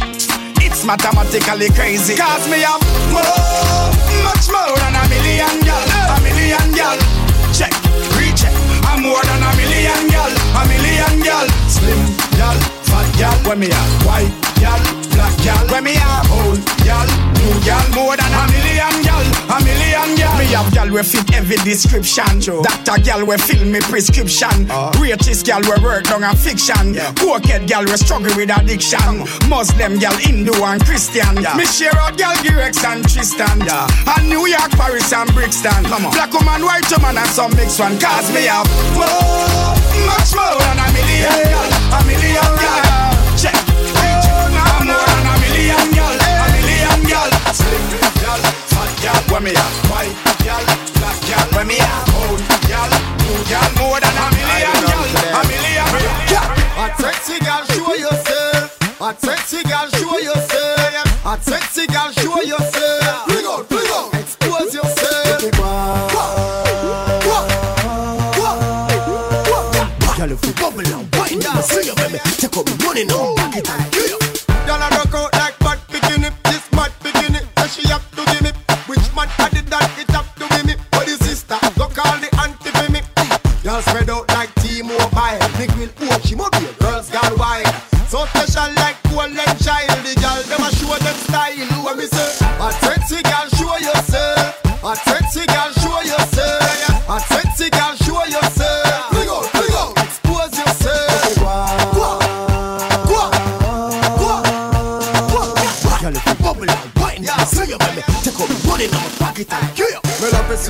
[0.62, 2.14] It's mathematically crazy.
[2.14, 2.78] Cause me have
[3.10, 3.90] more,
[4.22, 5.82] much more than a million gal.
[6.14, 6.98] A million gal.
[7.50, 7.74] Check,
[8.14, 8.54] recheck.
[8.86, 10.30] I'm more than a million gal.
[10.30, 11.46] A million gal.
[11.66, 13.34] Slim gal, fat gal.
[13.48, 14.80] When me have white gal,
[15.14, 15.64] black gal.
[15.70, 17.06] When me have old gal,
[17.38, 17.84] new gal.
[17.94, 19.24] More than a million gal.
[19.52, 20.36] A million gal.
[20.38, 22.40] Me have gal we fit every description.
[22.62, 24.66] Doctor gal we fill me prescription.
[24.98, 26.94] Greatest gal we work down a fiction.
[27.20, 29.24] Cokehead gal we struggle with addiction.
[29.48, 31.34] Muslim gal, Hindu and Christian.
[31.56, 33.62] Me share out gal Girex and Tristan.
[33.62, 35.82] And New York, Paris and Brixton.
[36.12, 37.98] Black woman, white woman and some mixed one.
[37.98, 39.74] Cause me have more,
[40.06, 42.00] much more than a million gal.
[42.00, 43.05] A million gal.
[49.06, 49.22] Gal.
[49.30, 50.62] When me have white gal,
[50.98, 51.46] black gal.
[51.54, 52.90] When me have old oh, gal,
[53.22, 53.70] new oh, gal.
[53.78, 55.38] More than a million gal.
[55.38, 55.88] A million
[56.32, 56.48] gal.
[56.82, 58.74] A sexy gal, show yourself.
[59.00, 61.26] A sexy gal, show yourself.
[61.26, 63.26] A sexy gal, show yourself.
[63.28, 64.14] Bring out, bring out.
[64.14, 65.42] Expose yourself.
[70.16, 72.18] Girl, if you bubble and wind see you, baby.
[72.40, 73.95] Take up money now, back it and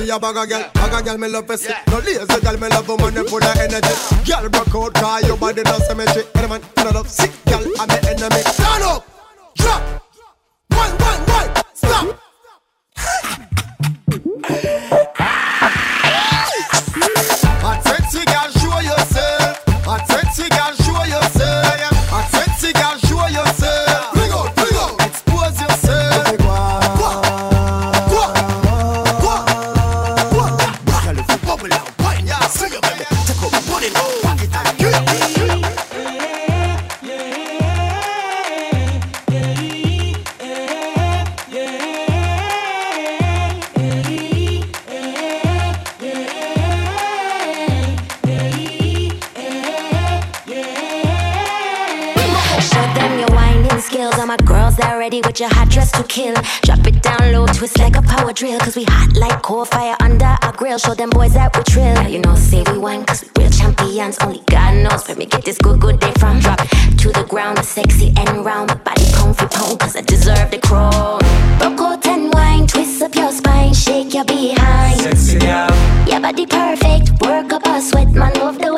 [0.09, 1.73] a bag girl, bag of girl me love see.
[1.87, 3.93] No lazy girl, me love woman them full of energy.
[4.25, 6.23] Girl broke out, cause your body no symmetry.
[6.35, 8.41] Any man no love sick girl, I'm the enemy.
[8.41, 9.07] Stand up,
[9.55, 9.81] drop,
[10.69, 12.19] one, one, one, stop.
[56.17, 56.35] kill.
[56.63, 58.59] Drop it down low, twist like a power drill.
[58.59, 60.77] Cause we hot like coal fire under our grill.
[60.79, 61.93] Show them boys that we trill.
[61.93, 64.17] Now you know, say we wine cause we real champions.
[64.19, 66.39] Only God knows where me get this good, good day from.
[66.39, 68.69] Drop it to the ground, sexy and round.
[68.69, 71.21] My body pound for pound cause I deserve the crown.
[71.87, 74.99] Out and wine, twist up your spine, shake your behind.
[74.99, 75.69] Sexy girl,
[76.07, 78.76] Your body perfect, work up a sweat, man, love the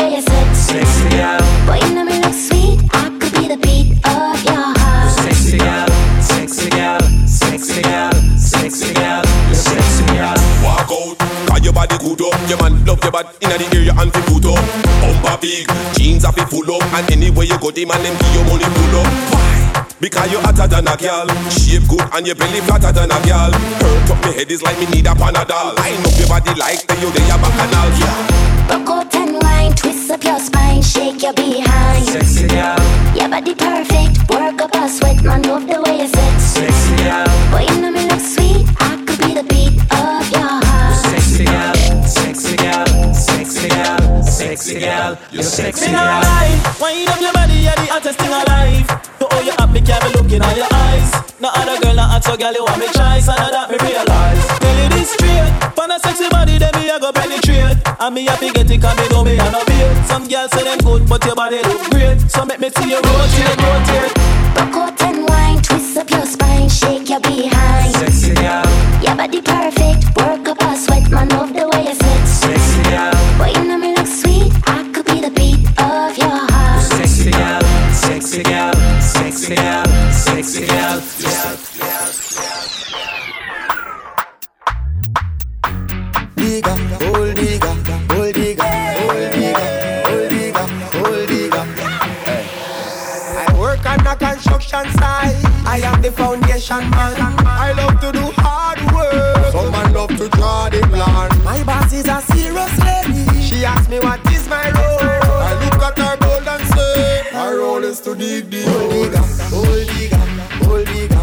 [13.10, 14.62] Your man love your body inna the area and fi put up.
[15.01, 15.66] Bumper big,
[15.97, 18.70] jeans are fi full up, and anywhere you go, the man them give you money
[18.70, 19.10] pull up.
[19.34, 19.89] Why?
[19.99, 23.49] Because you hotter than a girl, shape good and your belly flatter than a girl.
[23.82, 25.74] Hurt up me head is like me need a panadol.
[25.82, 27.89] I know your body like the you they a bacchanal.
[27.97, 28.78] Yeah.
[28.78, 32.05] Rock out and wine, twist up your spine, shake your behind.
[32.05, 32.78] Sexy girl,
[33.18, 36.38] Your body perfect, work up a sweat, man, love the way you sit.
[36.38, 37.99] sexy girl, Boy, you know
[44.60, 46.20] sexy gal, you're sexy gal.
[46.82, 48.88] Wind up your body, you're the hottest thing alive.
[49.20, 51.12] To all you have me can't be looking at your eyes.
[51.39, 54.43] No other girl, not hot, so girl, you want me choice, and that me realize.
[54.60, 57.80] Tell you this straight, for a sexy body, then me I go penetrate.
[57.99, 59.88] And me happy get it, cause me know me and no beer.
[60.05, 62.20] Some girls say them good, but your body look great.
[62.28, 64.19] So make me see you rotate, rotate.
[80.50, 81.00] sexy girl.
[86.36, 86.74] Digga,
[87.06, 87.72] old digga,
[88.16, 88.66] old digga,
[89.04, 89.66] old digga,
[90.10, 90.64] old digga,
[91.06, 91.62] old digga.
[93.38, 94.16] I work on a
[94.70, 95.36] construction site.
[95.66, 97.16] I am the foundation man.
[97.46, 99.52] I love to do hard work.
[99.52, 101.44] Some man love to draw the plan.
[101.44, 103.42] My boss is a serious lady.
[103.42, 105.00] She asks me what is my role.
[105.02, 109.26] I look at her bold and say, my role is to dig the old digger,
[109.56, 111.19] old digger, old digger,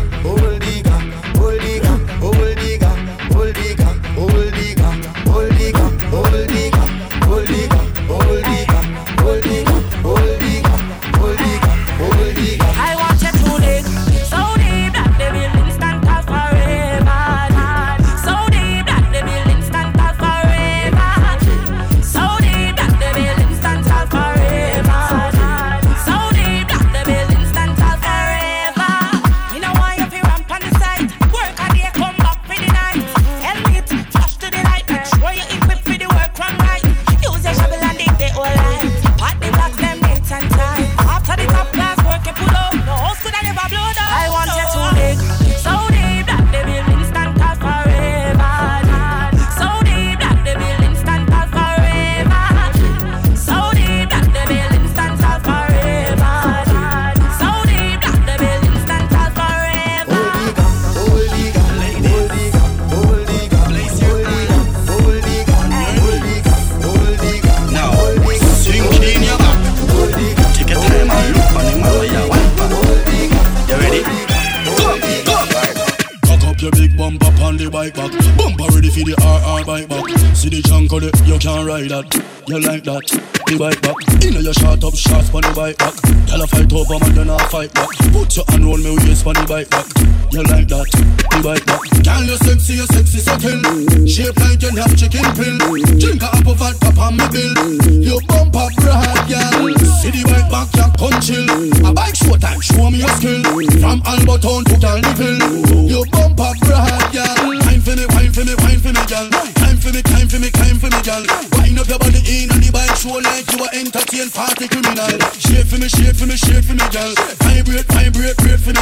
[87.51, 87.91] fight back.
[88.13, 89.87] Put your hand on me waist on the bike back.
[90.33, 90.89] You like that?
[91.31, 91.83] The bike back.
[92.03, 93.63] Girl, you sexy, you sexy so kill.
[94.07, 95.59] Shape like you have chicken pill.
[95.99, 97.55] Drink a apple vodka on me bill.
[98.03, 99.79] You bumper broad, girl.
[100.03, 101.47] See the bike back, you come chill.
[101.87, 103.43] A bike show time, show me your skill.
[103.79, 105.87] From Albertown to Carnival.
[105.87, 107.55] You bumper broad, girl.
[107.63, 109.29] Time for me, wine for me, wine for me, girl.
[109.61, 111.25] Time for me, time for me, time for me, girl.
[111.59, 115.15] Wind up your body in on the bike, show like you a entertain party criminal.
[115.39, 117.36] Shake for me, shake for me, shake for me, girl.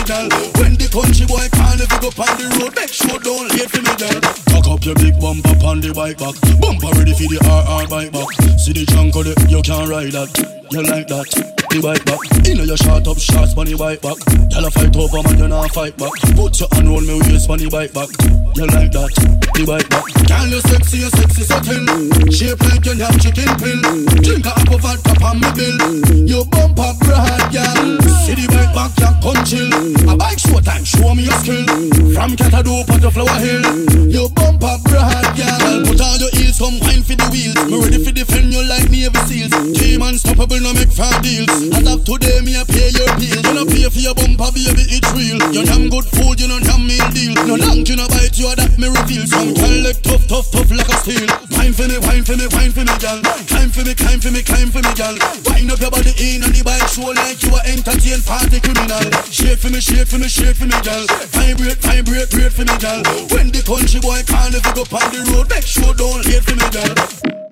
[0.07, 0.53] Vibrate, vibrate, great for me, girl.
[0.61, 3.83] When the country boy can't if you go on the road, make sure don't for
[3.83, 4.21] me, girl.
[4.51, 6.35] Cock up your big bumper on the bike back.
[6.61, 8.59] Bumper ready for the RR bike back.
[8.59, 10.31] See the junk of it, you can't ride that.
[10.71, 11.54] You like that?
[11.75, 12.23] The bike back.
[12.47, 14.15] Inna your short up shots on the bike back.
[14.47, 16.15] Tell a fight over man, you not fight back.
[16.39, 18.15] Put your hand on me waist on the bike back.
[18.55, 19.11] You like that?
[19.59, 20.07] The bike back.
[20.23, 21.83] Girl, you sexy, you sexy so thin.
[22.31, 23.83] Shape like you have chicken pill.
[24.23, 25.75] Drink a apple vodka on me bill.
[26.23, 27.99] You bump up broad, girl.
[28.23, 29.67] See the bike back, you come chill.
[30.07, 31.67] A bike show time, show me your skill.
[32.15, 33.67] From Catadoo to Flower Hill.
[34.15, 35.91] You bump up broad, girl.
[35.91, 37.59] Put on your heels, come wine for the wheels.
[37.67, 39.51] Me ready for defend you like Navy Seals.
[39.75, 41.64] Team unstoppable, no make fair deals.
[41.65, 43.41] Of today, me a pay your bills.
[43.41, 45.41] You no pay for your bumper, baby, it's real.
[45.49, 47.33] You damn good food, you no damn meal deal.
[47.49, 49.25] No long, you no bite, you a that me reveal.
[49.25, 51.25] Some girl like tough, tough, tough like a steel.
[51.57, 53.17] Wine for me, wine for me, wine for me, girl.
[53.49, 55.17] Climb for me, climb for me, climb for me, girl.
[55.49, 59.09] Wind up your body in on the bike, show like you a entertain party criminal.
[59.33, 61.09] Shake for me, shake for me, shake for me, girl.
[61.33, 63.01] Vibrate, vibrate, great for me, girl.
[63.33, 66.61] When the country boy can't you go on the road, make sure don't late for
[66.61, 66.93] me, girl.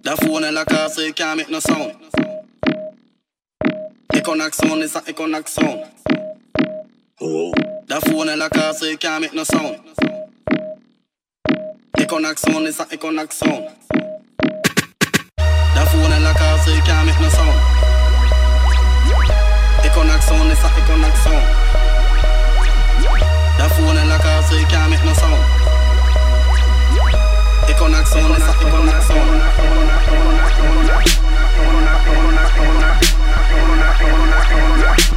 [0.05, 1.97] That phone in la car you can't make no sound.
[4.23, 5.85] Icon accent, it's an icon accent.
[7.20, 7.53] Oh.
[7.89, 9.81] That phone in cassé car so you can't make no sound.
[11.99, 13.68] Icon accent, it's an icon accent.
[15.75, 17.59] That phone in the car so you can't make no sound.
[19.83, 21.43] Icon accent, it's an icon accent.
[23.59, 25.43] That phone in the car so you can't make no sound.
[27.68, 29.43] Icon accent, it's an icon accent.
[34.53, 35.12] California.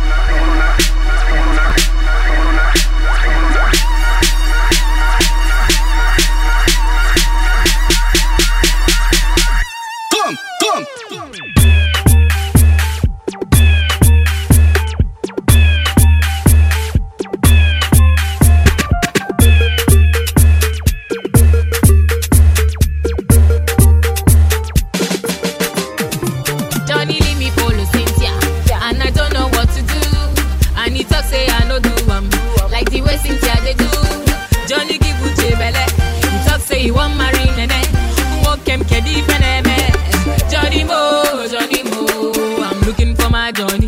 [43.52, 43.85] join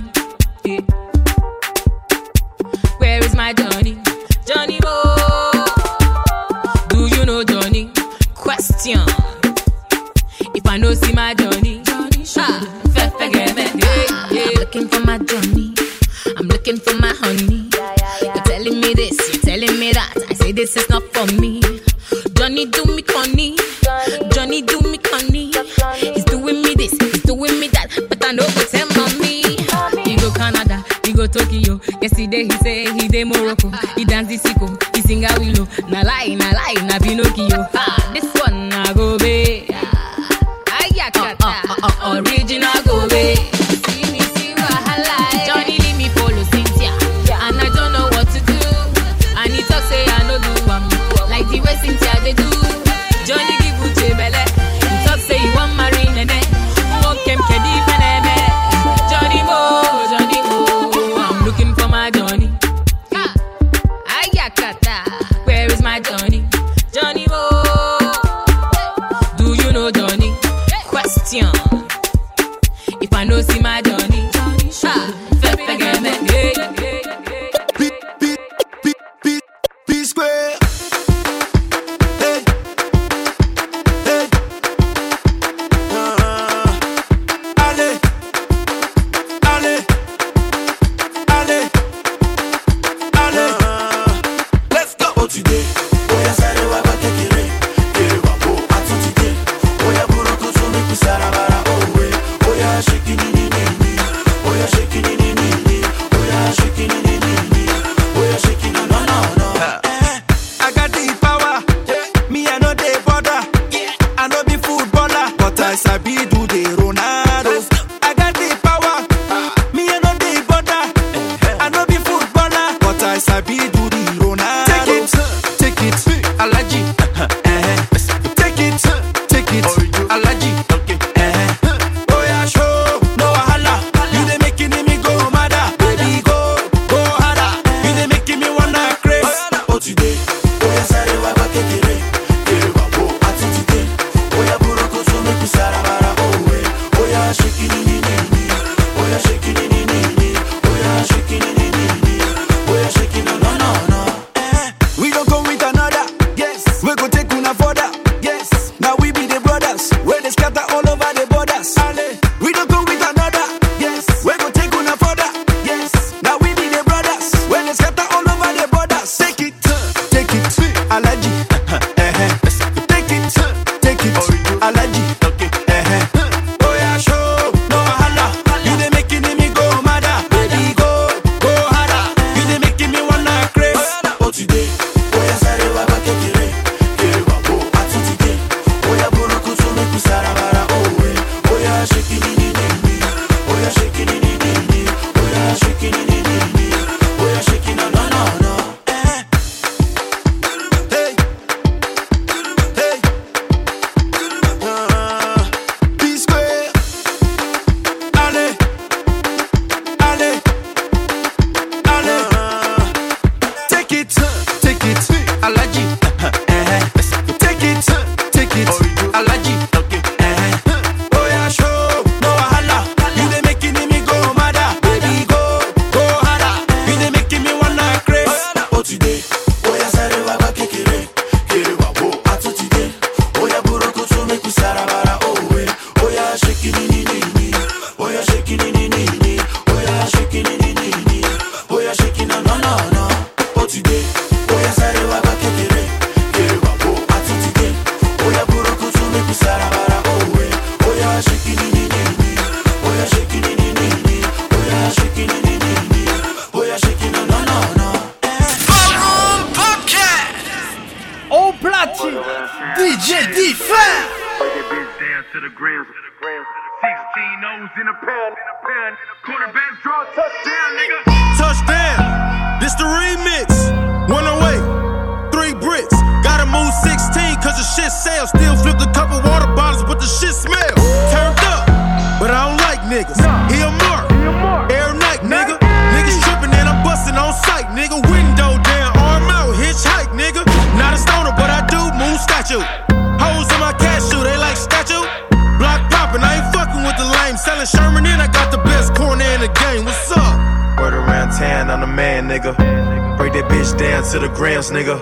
[304.20, 304.98] to the grams, nigga.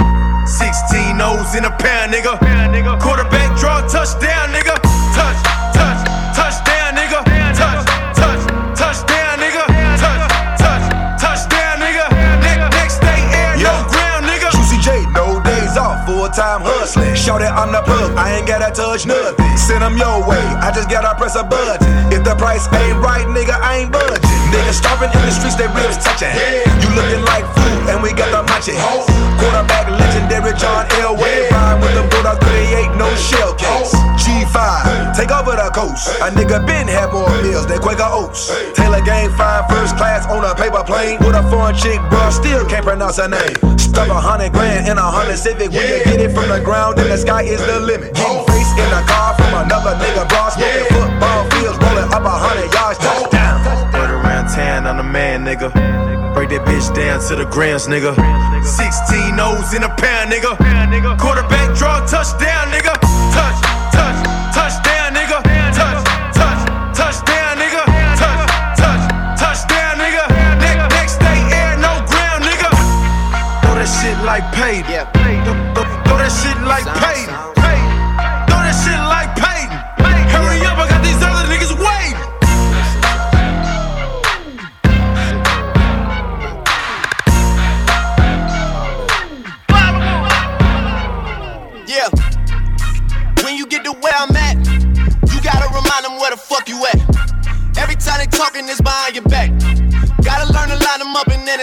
[0.48, 2.36] 16 O's in a pound, nigga.
[3.00, 4.76] Quarterback draw, touchdown, nigga.
[5.16, 5.40] Touch,
[5.72, 6.00] touch,
[6.36, 7.24] touchdown, nigga.
[7.56, 8.42] Touch, touch,
[8.76, 9.64] touchdown, nigga.
[9.96, 10.24] Touch,
[10.60, 10.86] touch,
[11.22, 12.06] touchdown, nigga.
[12.44, 14.52] Next, next day, air, no ground, nigga.
[14.52, 17.16] Juicy J, no days off, full time hustling.
[17.16, 19.58] Shout it, I'm the plug, I ain't gotta touch nothing.
[19.58, 21.88] Send them your way, I just gotta press a button.
[22.12, 24.44] If the price ain't right, nigga, I ain't budging.
[24.52, 26.36] Niggas starving in the streets, they ribs touching.
[26.84, 27.55] You looking like
[27.90, 28.74] and we got the machi.
[29.38, 31.50] Quarterback legendary John Elway.
[31.52, 33.94] Ride with the Bulldog 38, no shell case.
[34.22, 36.10] G5, take over the coast.
[36.22, 38.50] A nigga been had more meals than Quaker Oats.
[38.74, 41.20] Taylor Gang fine, first class on a paper plane.
[41.20, 43.56] With a foreign chick, bro, still can't pronounce her name.
[43.78, 45.72] Stuff a hundred grand in a hundred Civic.
[45.72, 48.16] When you get it from the ground, then the sky is the limit.
[48.16, 50.50] Getting face in a car from another nigga, bro.
[50.50, 53.00] Smoking football fields, rolling up a hundred yards.
[53.00, 53.64] Touchdown.
[53.94, 55.95] Word around town, I'm the man, nigga.
[56.56, 58.16] That bitch down to the grams, nigga.
[58.64, 60.56] 16 O's in a pound, nigga.
[61.20, 62.96] Quarterback draw, touchdown, nigga.
[63.36, 63.60] Touch,
[63.92, 64.16] touch,
[64.56, 65.44] touchdown, nigga.
[65.76, 66.00] Touch,
[66.32, 66.62] touch,
[66.96, 67.84] touchdown, nigga.
[68.16, 68.48] Touch,
[68.80, 69.04] touch,
[69.36, 70.24] touchdown, nigga.
[70.64, 72.72] Next, next day, air, no ground, nigga.
[73.60, 74.88] Throw that shit like paid.
[74.88, 75.12] Yeah.
[76.08, 77.05] Throw that shit like paid.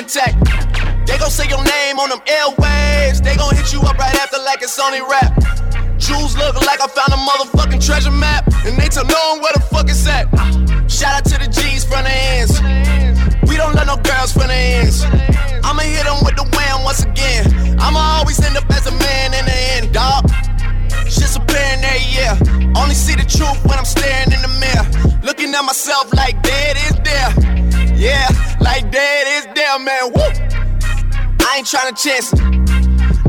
[0.02, 0.34] Attack.
[1.06, 3.22] They gon' say your name on them airwaves.
[3.22, 5.32] They gon' hit you up right after like it's only rap.
[5.98, 8.46] Jewels look like I found a motherfucking treasure map.
[8.66, 10.26] And they tell no one where the fuck it's at.
[10.90, 12.58] Shout out to the G's from the ends.
[13.48, 15.04] We don't let no girls from the ends.
[15.62, 17.78] I'ma hit them with the wham once again.
[17.78, 20.28] I'ma always end up as a man in the end, dog.
[21.06, 22.34] Shit's apparent there, yeah.
[22.74, 24.86] Only see the truth when I'm staring in the mirror.
[25.22, 26.41] Looking at myself like
[31.52, 32.40] I ain't tryna chance it.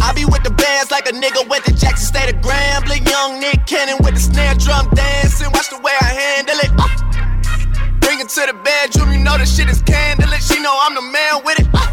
[0.02, 3.04] I be with the bands like a nigga went to Jackson State of Grambling.
[3.04, 5.52] Young Nick Cannon with the snare drum dancing.
[5.52, 6.72] Watch the way I handle it.
[6.72, 6.88] Uh.
[8.00, 10.40] Bring it to the bedroom, you know the shit is candlelit.
[10.40, 11.68] She know I'm the man with it.
[11.74, 11.84] Uh.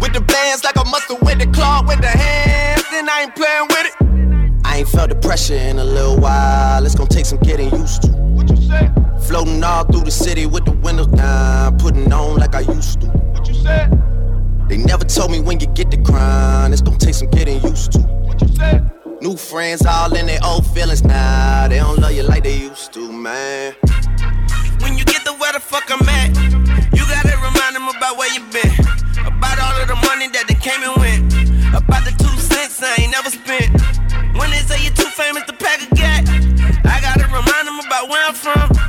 [0.00, 3.36] With the bands like I must've with the claw with the hands, then I ain't
[3.36, 4.66] playing with it.
[4.66, 6.84] I ain't felt the pressure in a little while.
[6.84, 8.08] It's gonna take some getting used to.
[8.10, 8.90] What you say?
[9.28, 13.06] Floating all through the city with the windows down, putting on like I used to.
[13.06, 14.13] What you said?
[14.68, 17.92] They never told me when you get the grind, it's gonna take some getting used
[17.92, 17.98] to.
[17.98, 18.90] What you said?
[19.20, 21.68] New friends all in their old feelings now.
[21.68, 23.74] They don't love you like they used to, man.
[24.80, 26.34] When you get to where the fuck I'm at,
[26.96, 28.72] you gotta remind them about where you been.
[29.26, 31.32] About all of the money that they came and went.
[31.74, 33.68] About the two cents I ain't never spent.
[34.36, 36.24] When they say you're too famous to pack a gat,
[36.84, 38.83] I gotta remind them about where I'm from.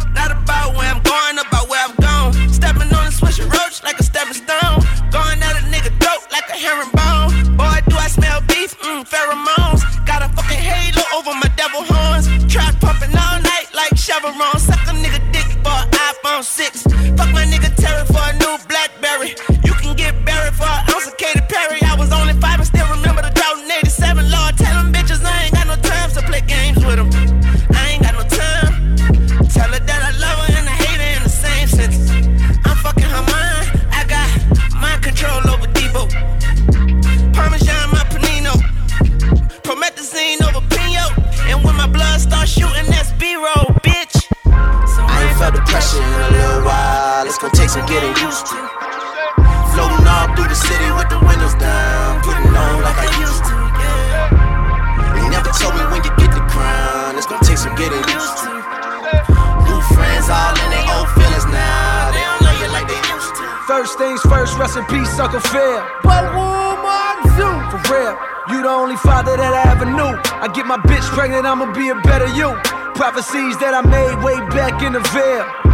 [6.66, 7.57] A herringbone.
[7.57, 8.78] Boy, do I smell beef?
[8.80, 9.82] Mmm, pheromones.
[10.05, 12.28] Got a fucking halo over my devil horns.
[12.51, 14.59] Trap pumping all night like Chevron.
[14.59, 16.84] Suck a nigga dick for iPhone 6.
[17.18, 17.64] Fuck my nigga
[48.36, 48.59] used to.
[49.71, 53.55] Floating all through the city with the windows down, putting on like I used to.
[55.15, 57.15] They never told me when you get the crown.
[57.15, 58.51] It's gonna take some getting used to.
[59.63, 62.11] New friends all in their old feelings now.
[62.11, 63.45] They don't love you like they used to.
[63.71, 65.79] First things first, rest in peace, sucker fair.
[66.03, 67.55] But woman, zoo.
[67.71, 68.19] For real,
[68.51, 70.11] you the only father that I ever knew.
[70.43, 72.51] I get my bitch pregnant, I'ma be a better you.
[72.99, 75.64] Prophecies that I made way back in the Ville.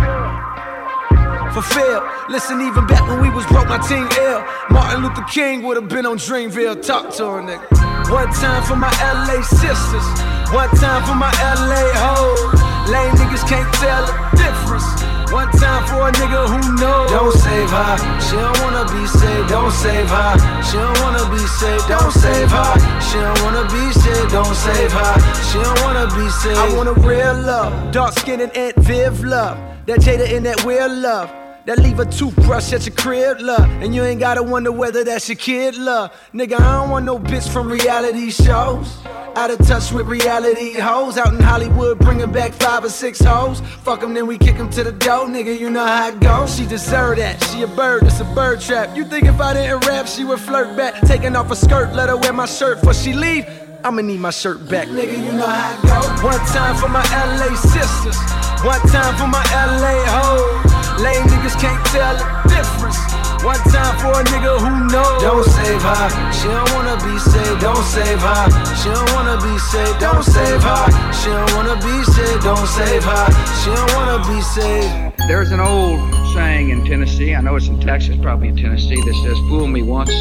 [1.53, 2.01] Fulfill.
[2.29, 4.43] Listen, even back when we was broke, my team ill.
[4.69, 6.81] Martin Luther King would have been on Dreamville.
[6.81, 7.67] Talk to her, nigga.
[8.09, 10.07] One time for my LA sisters.
[10.55, 12.55] One time for my LA hoes.
[12.87, 14.87] Lame niggas can't tell the difference.
[15.31, 17.11] One time for a nigga who knows.
[17.11, 17.95] Don't save her.
[18.19, 19.49] She don't wanna be saved.
[19.49, 20.33] Don't save her.
[20.63, 21.87] She don't wanna be saved.
[21.87, 22.73] Don't save her.
[22.99, 24.31] She don't wanna be saved.
[24.31, 25.13] Don't save her.
[25.51, 26.57] She don't wanna be saved.
[26.57, 27.91] I want a real love.
[27.91, 29.57] Dark skin and Aunt Viv love.
[29.85, 31.40] That Jada in that real love.
[31.71, 33.63] That leave a toothbrush at your crib, love.
[33.81, 36.11] And you ain't gotta wonder whether that's your kid, love.
[36.33, 38.97] Nigga, I don't want no bitch from reality shows.
[39.37, 41.17] Out of touch with reality hoes.
[41.17, 43.61] Out in Hollywood, bringing back five or six hoes.
[43.83, 45.57] Fuck them, then we kick them to the door, nigga.
[45.57, 46.53] You know how it goes.
[46.53, 47.41] She deserve that.
[47.45, 48.93] She a bird, it's a bird trap.
[48.97, 50.99] You think if I didn't rap, she would flirt back.
[51.07, 53.45] Taking off her skirt, let her wear my shirt before she leave.
[53.85, 54.89] I'ma need my shirt back.
[54.89, 56.27] Nigga, you know how it go.
[56.27, 58.17] One time for my LA sisters.
[58.61, 60.70] One time for my LA hoes.
[61.01, 63.01] Lame niggas can't tell the difference.
[63.43, 65.21] One time for a nigga who knows.
[65.21, 66.05] Don't save her.
[66.31, 67.59] She don't wanna be saved.
[67.59, 68.45] Don't save her.
[68.77, 69.99] She don't wanna be saved.
[69.99, 70.85] Don't save her.
[71.11, 72.43] She don't wanna be saved.
[72.43, 73.25] Don't save her.
[73.61, 75.17] She don't wanna be saved.
[75.27, 75.99] There's an old
[76.33, 79.81] saying in Tennessee, I know it's in Texas, probably in Tennessee, that says, Fool me
[79.81, 80.11] once,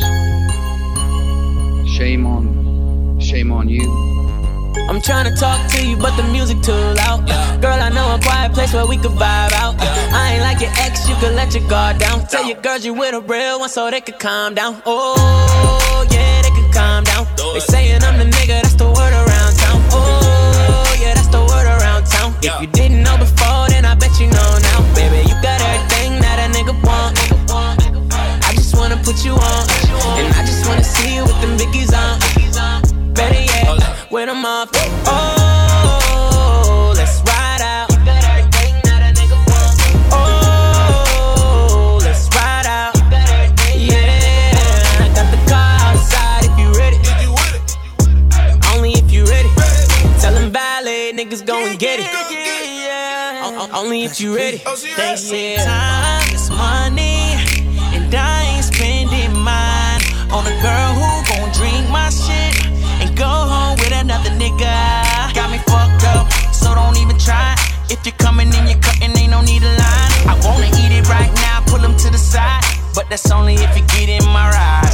[1.96, 4.19] shame on, shame on you.
[4.88, 7.26] I'm trying to talk to you, but the music too loud.
[7.60, 9.74] Girl, I know a quiet place where we could vibe out.
[9.80, 12.26] I ain't like your ex, you could let your guard down.
[12.26, 14.82] Tell your girls you with a real one so they could calm down.
[14.86, 17.26] Oh, yeah, they could calm down.
[17.36, 19.80] They saying I'm the nigga, that's the word around town.
[19.92, 22.34] Oh, yeah, that's the word around town.
[22.42, 24.94] If you didn't know before, then I bet you know now.
[24.94, 27.18] Baby, you got everything that a nigga want.
[28.44, 29.69] I just wanna put you on.
[34.34, 34.70] Them off.
[35.06, 37.90] Oh, let's ride out.
[40.12, 42.94] Oh, let's ride out.
[43.76, 44.54] Yeah,
[45.00, 46.98] I got the car outside if you ready.
[48.72, 49.50] Only if you ready.
[50.20, 52.06] Tell them valet niggas go and get it.
[53.74, 54.62] Only if you ready.
[54.96, 55.66] They said
[73.10, 74.89] that's only if you get in my ride.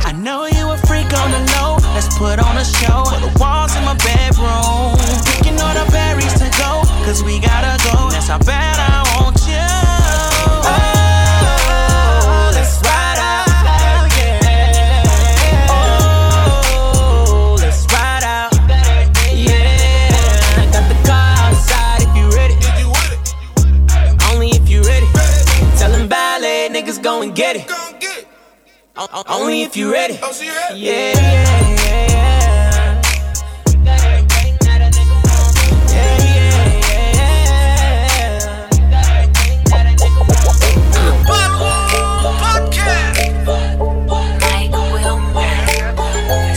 [29.24, 30.14] Only if oh, you ready.
[30.14, 32.16] Yeah, yeah, yeah, yeah.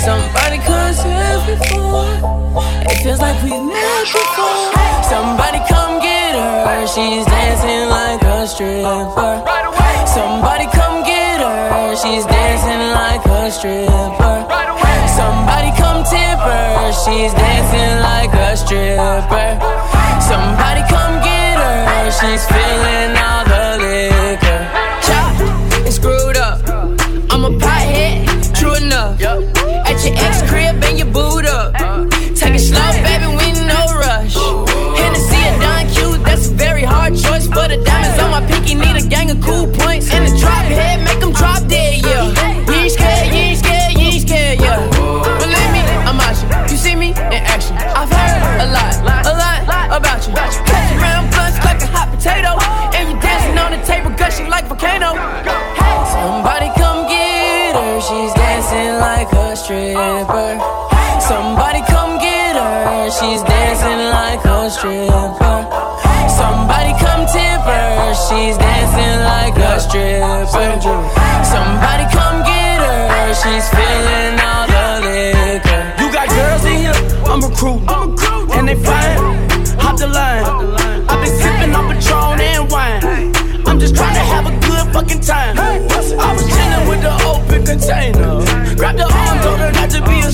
[0.03, 2.12] Somebody comes here before.
[2.91, 4.74] It feels like we've met before.
[5.07, 6.88] Somebody come get her.
[6.88, 9.28] She's dancing like a stripper.
[17.10, 19.49] She's dancing like a stripper.
[20.22, 22.12] Somebody come get her.
[22.12, 24.62] She's feeling all the liquor.
[25.01, 25.34] Chop,
[25.88, 26.62] it's screwed up.
[27.32, 29.20] I'm a pothead, true enough.
[29.22, 31.74] At your ex crib and your boot up.
[32.36, 34.36] Take it slow, baby, we no rush.
[34.99, 37.47] Hennessy and Don Q, that's a very hard choice.
[37.47, 40.14] For the diamonds on my pinky, need a gang of cool points.
[40.14, 42.48] And the drop head, make them drop dead, yeah.
[59.70, 60.57] Stripper.
[61.22, 65.59] Somebody come get her, she's dancing like a stripper.
[66.26, 70.97] Somebody come tip her, she's dancing like a stripper.
[71.45, 73.70] Somebody come get her, she's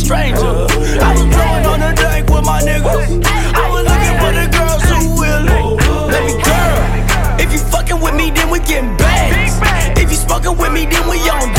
[0.05, 0.53] stranger.
[1.01, 3.25] I was blowing on the dank with my niggas.
[3.25, 5.65] I was looking for the girls who will it.
[6.13, 9.57] Baby girl, if you fucking with me, then we getting bags.
[9.99, 11.54] If you smoking with me, then we on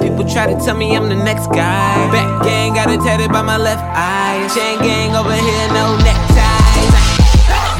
[0.00, 1.94] People try to tell me I'm the next guy.
[2.12, 4.46] Back gang got it tatted by my left eye.
[4.54, 6.92] Chain gang over here, no neckties.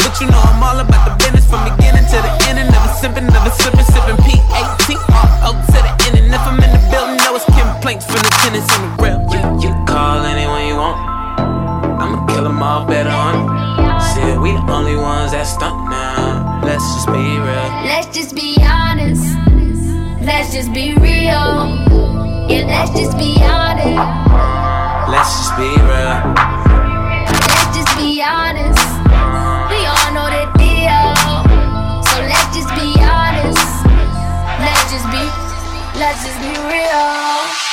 [0.03, 2.59] But you know I'm all about the business from beginning to the end.
[2.59, 6.17] And never sipping, never slipping, sipping P A T R O to the end.
[6.21, 9.19] And if I'm in the building, no, it's complaints from the tenants on the real.
[9.33, 10.99] You, you call anyone you want.
[12.01, 14.01] I'ma kill them all better on.
[14.01, 16.61] Said we the only ones that stunt now.
[16.65, 17.69] Let's just be real.
[17.85, 19.37] Let's just be honest.
[20.23, 22.06] Let's just be real.
[22.49, 23.99] Yeah, let's just be honest.
[25.11, 26.15] Let's just be real.
[27.27, 28.87] Let's just be honest.
[29.67, 31.11] We all know the deal.
[32.07, 33.67] So let's just be honest.
[34.63, 35.27] Let's just be,
[35.99, 37.66] let's just be real.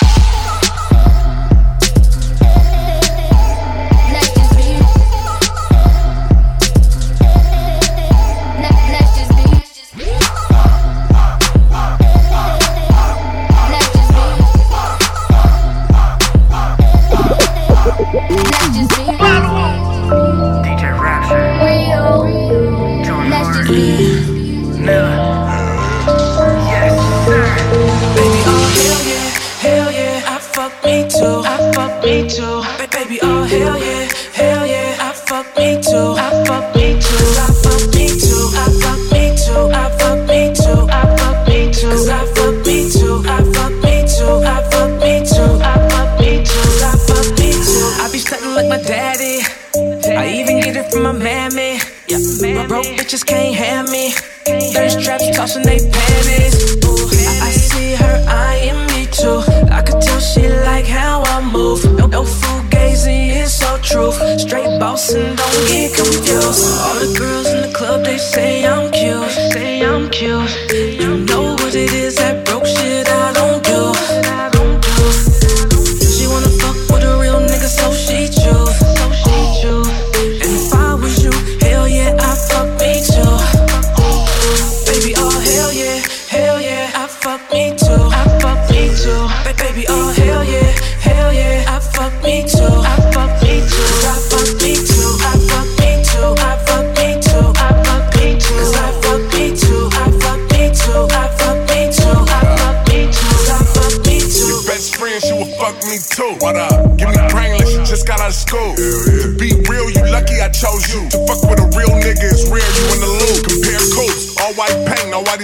[55.44, 56.56] tossing they panties.
[56.86, 59.40] Ooh, I, I see her eyeing me too.
[59.78, 61.84] I could tell she like how I move.
[61.98, 64.18] No, no fool gazing, it's so truth.
[64.40, 65.38] Straight boss don't
[65.68, 66.64] get confused.
[66.84, 67.13] All the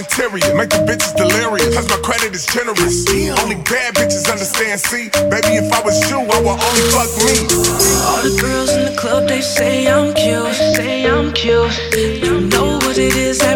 [0.10, 0.56] Tyrion.
[0.58, 1.76] Make the bitches delirious.
[1.76, 3.06] Cause my credit is generous.
[3.42, 4.80] Only bad bitches understand.
[4.80, 7.38] See, baby, if I was you, I would only fuck me.
[8.10, 10.54] All the girls in the club, they say I'm cute.
[10.76, 11.74] Say I'm cute.
[11.94, 13.49] You know what it is.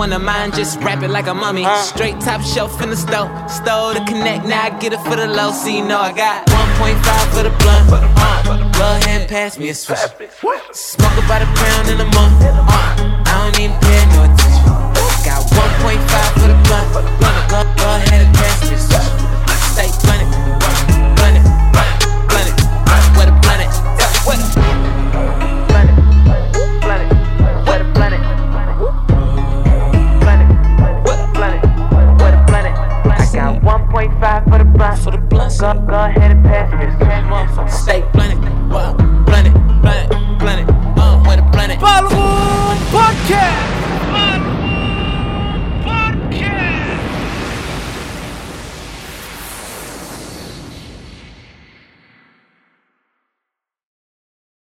[0.00, 1.66] one of mine, just wrap it like a mummy.
[1.82, 5.26] Straight top shelf in the stove, stole the connect, now I get it for the
[5.26, 5.52] low.
[5.52, 9.68] See, you know I got 1.5 for the blunt, but uh, blood hand pass me
[9.68, 9.98] a switch.
[10.72, 12.64] Smoke about a pound in a month, uh,
[13.28, 14.72] I don't even pay no attention.
[15.20, 17.04] Got 1.5 for the blunt, but
[17.52, 19.09] uh, blood hand pass me a switch.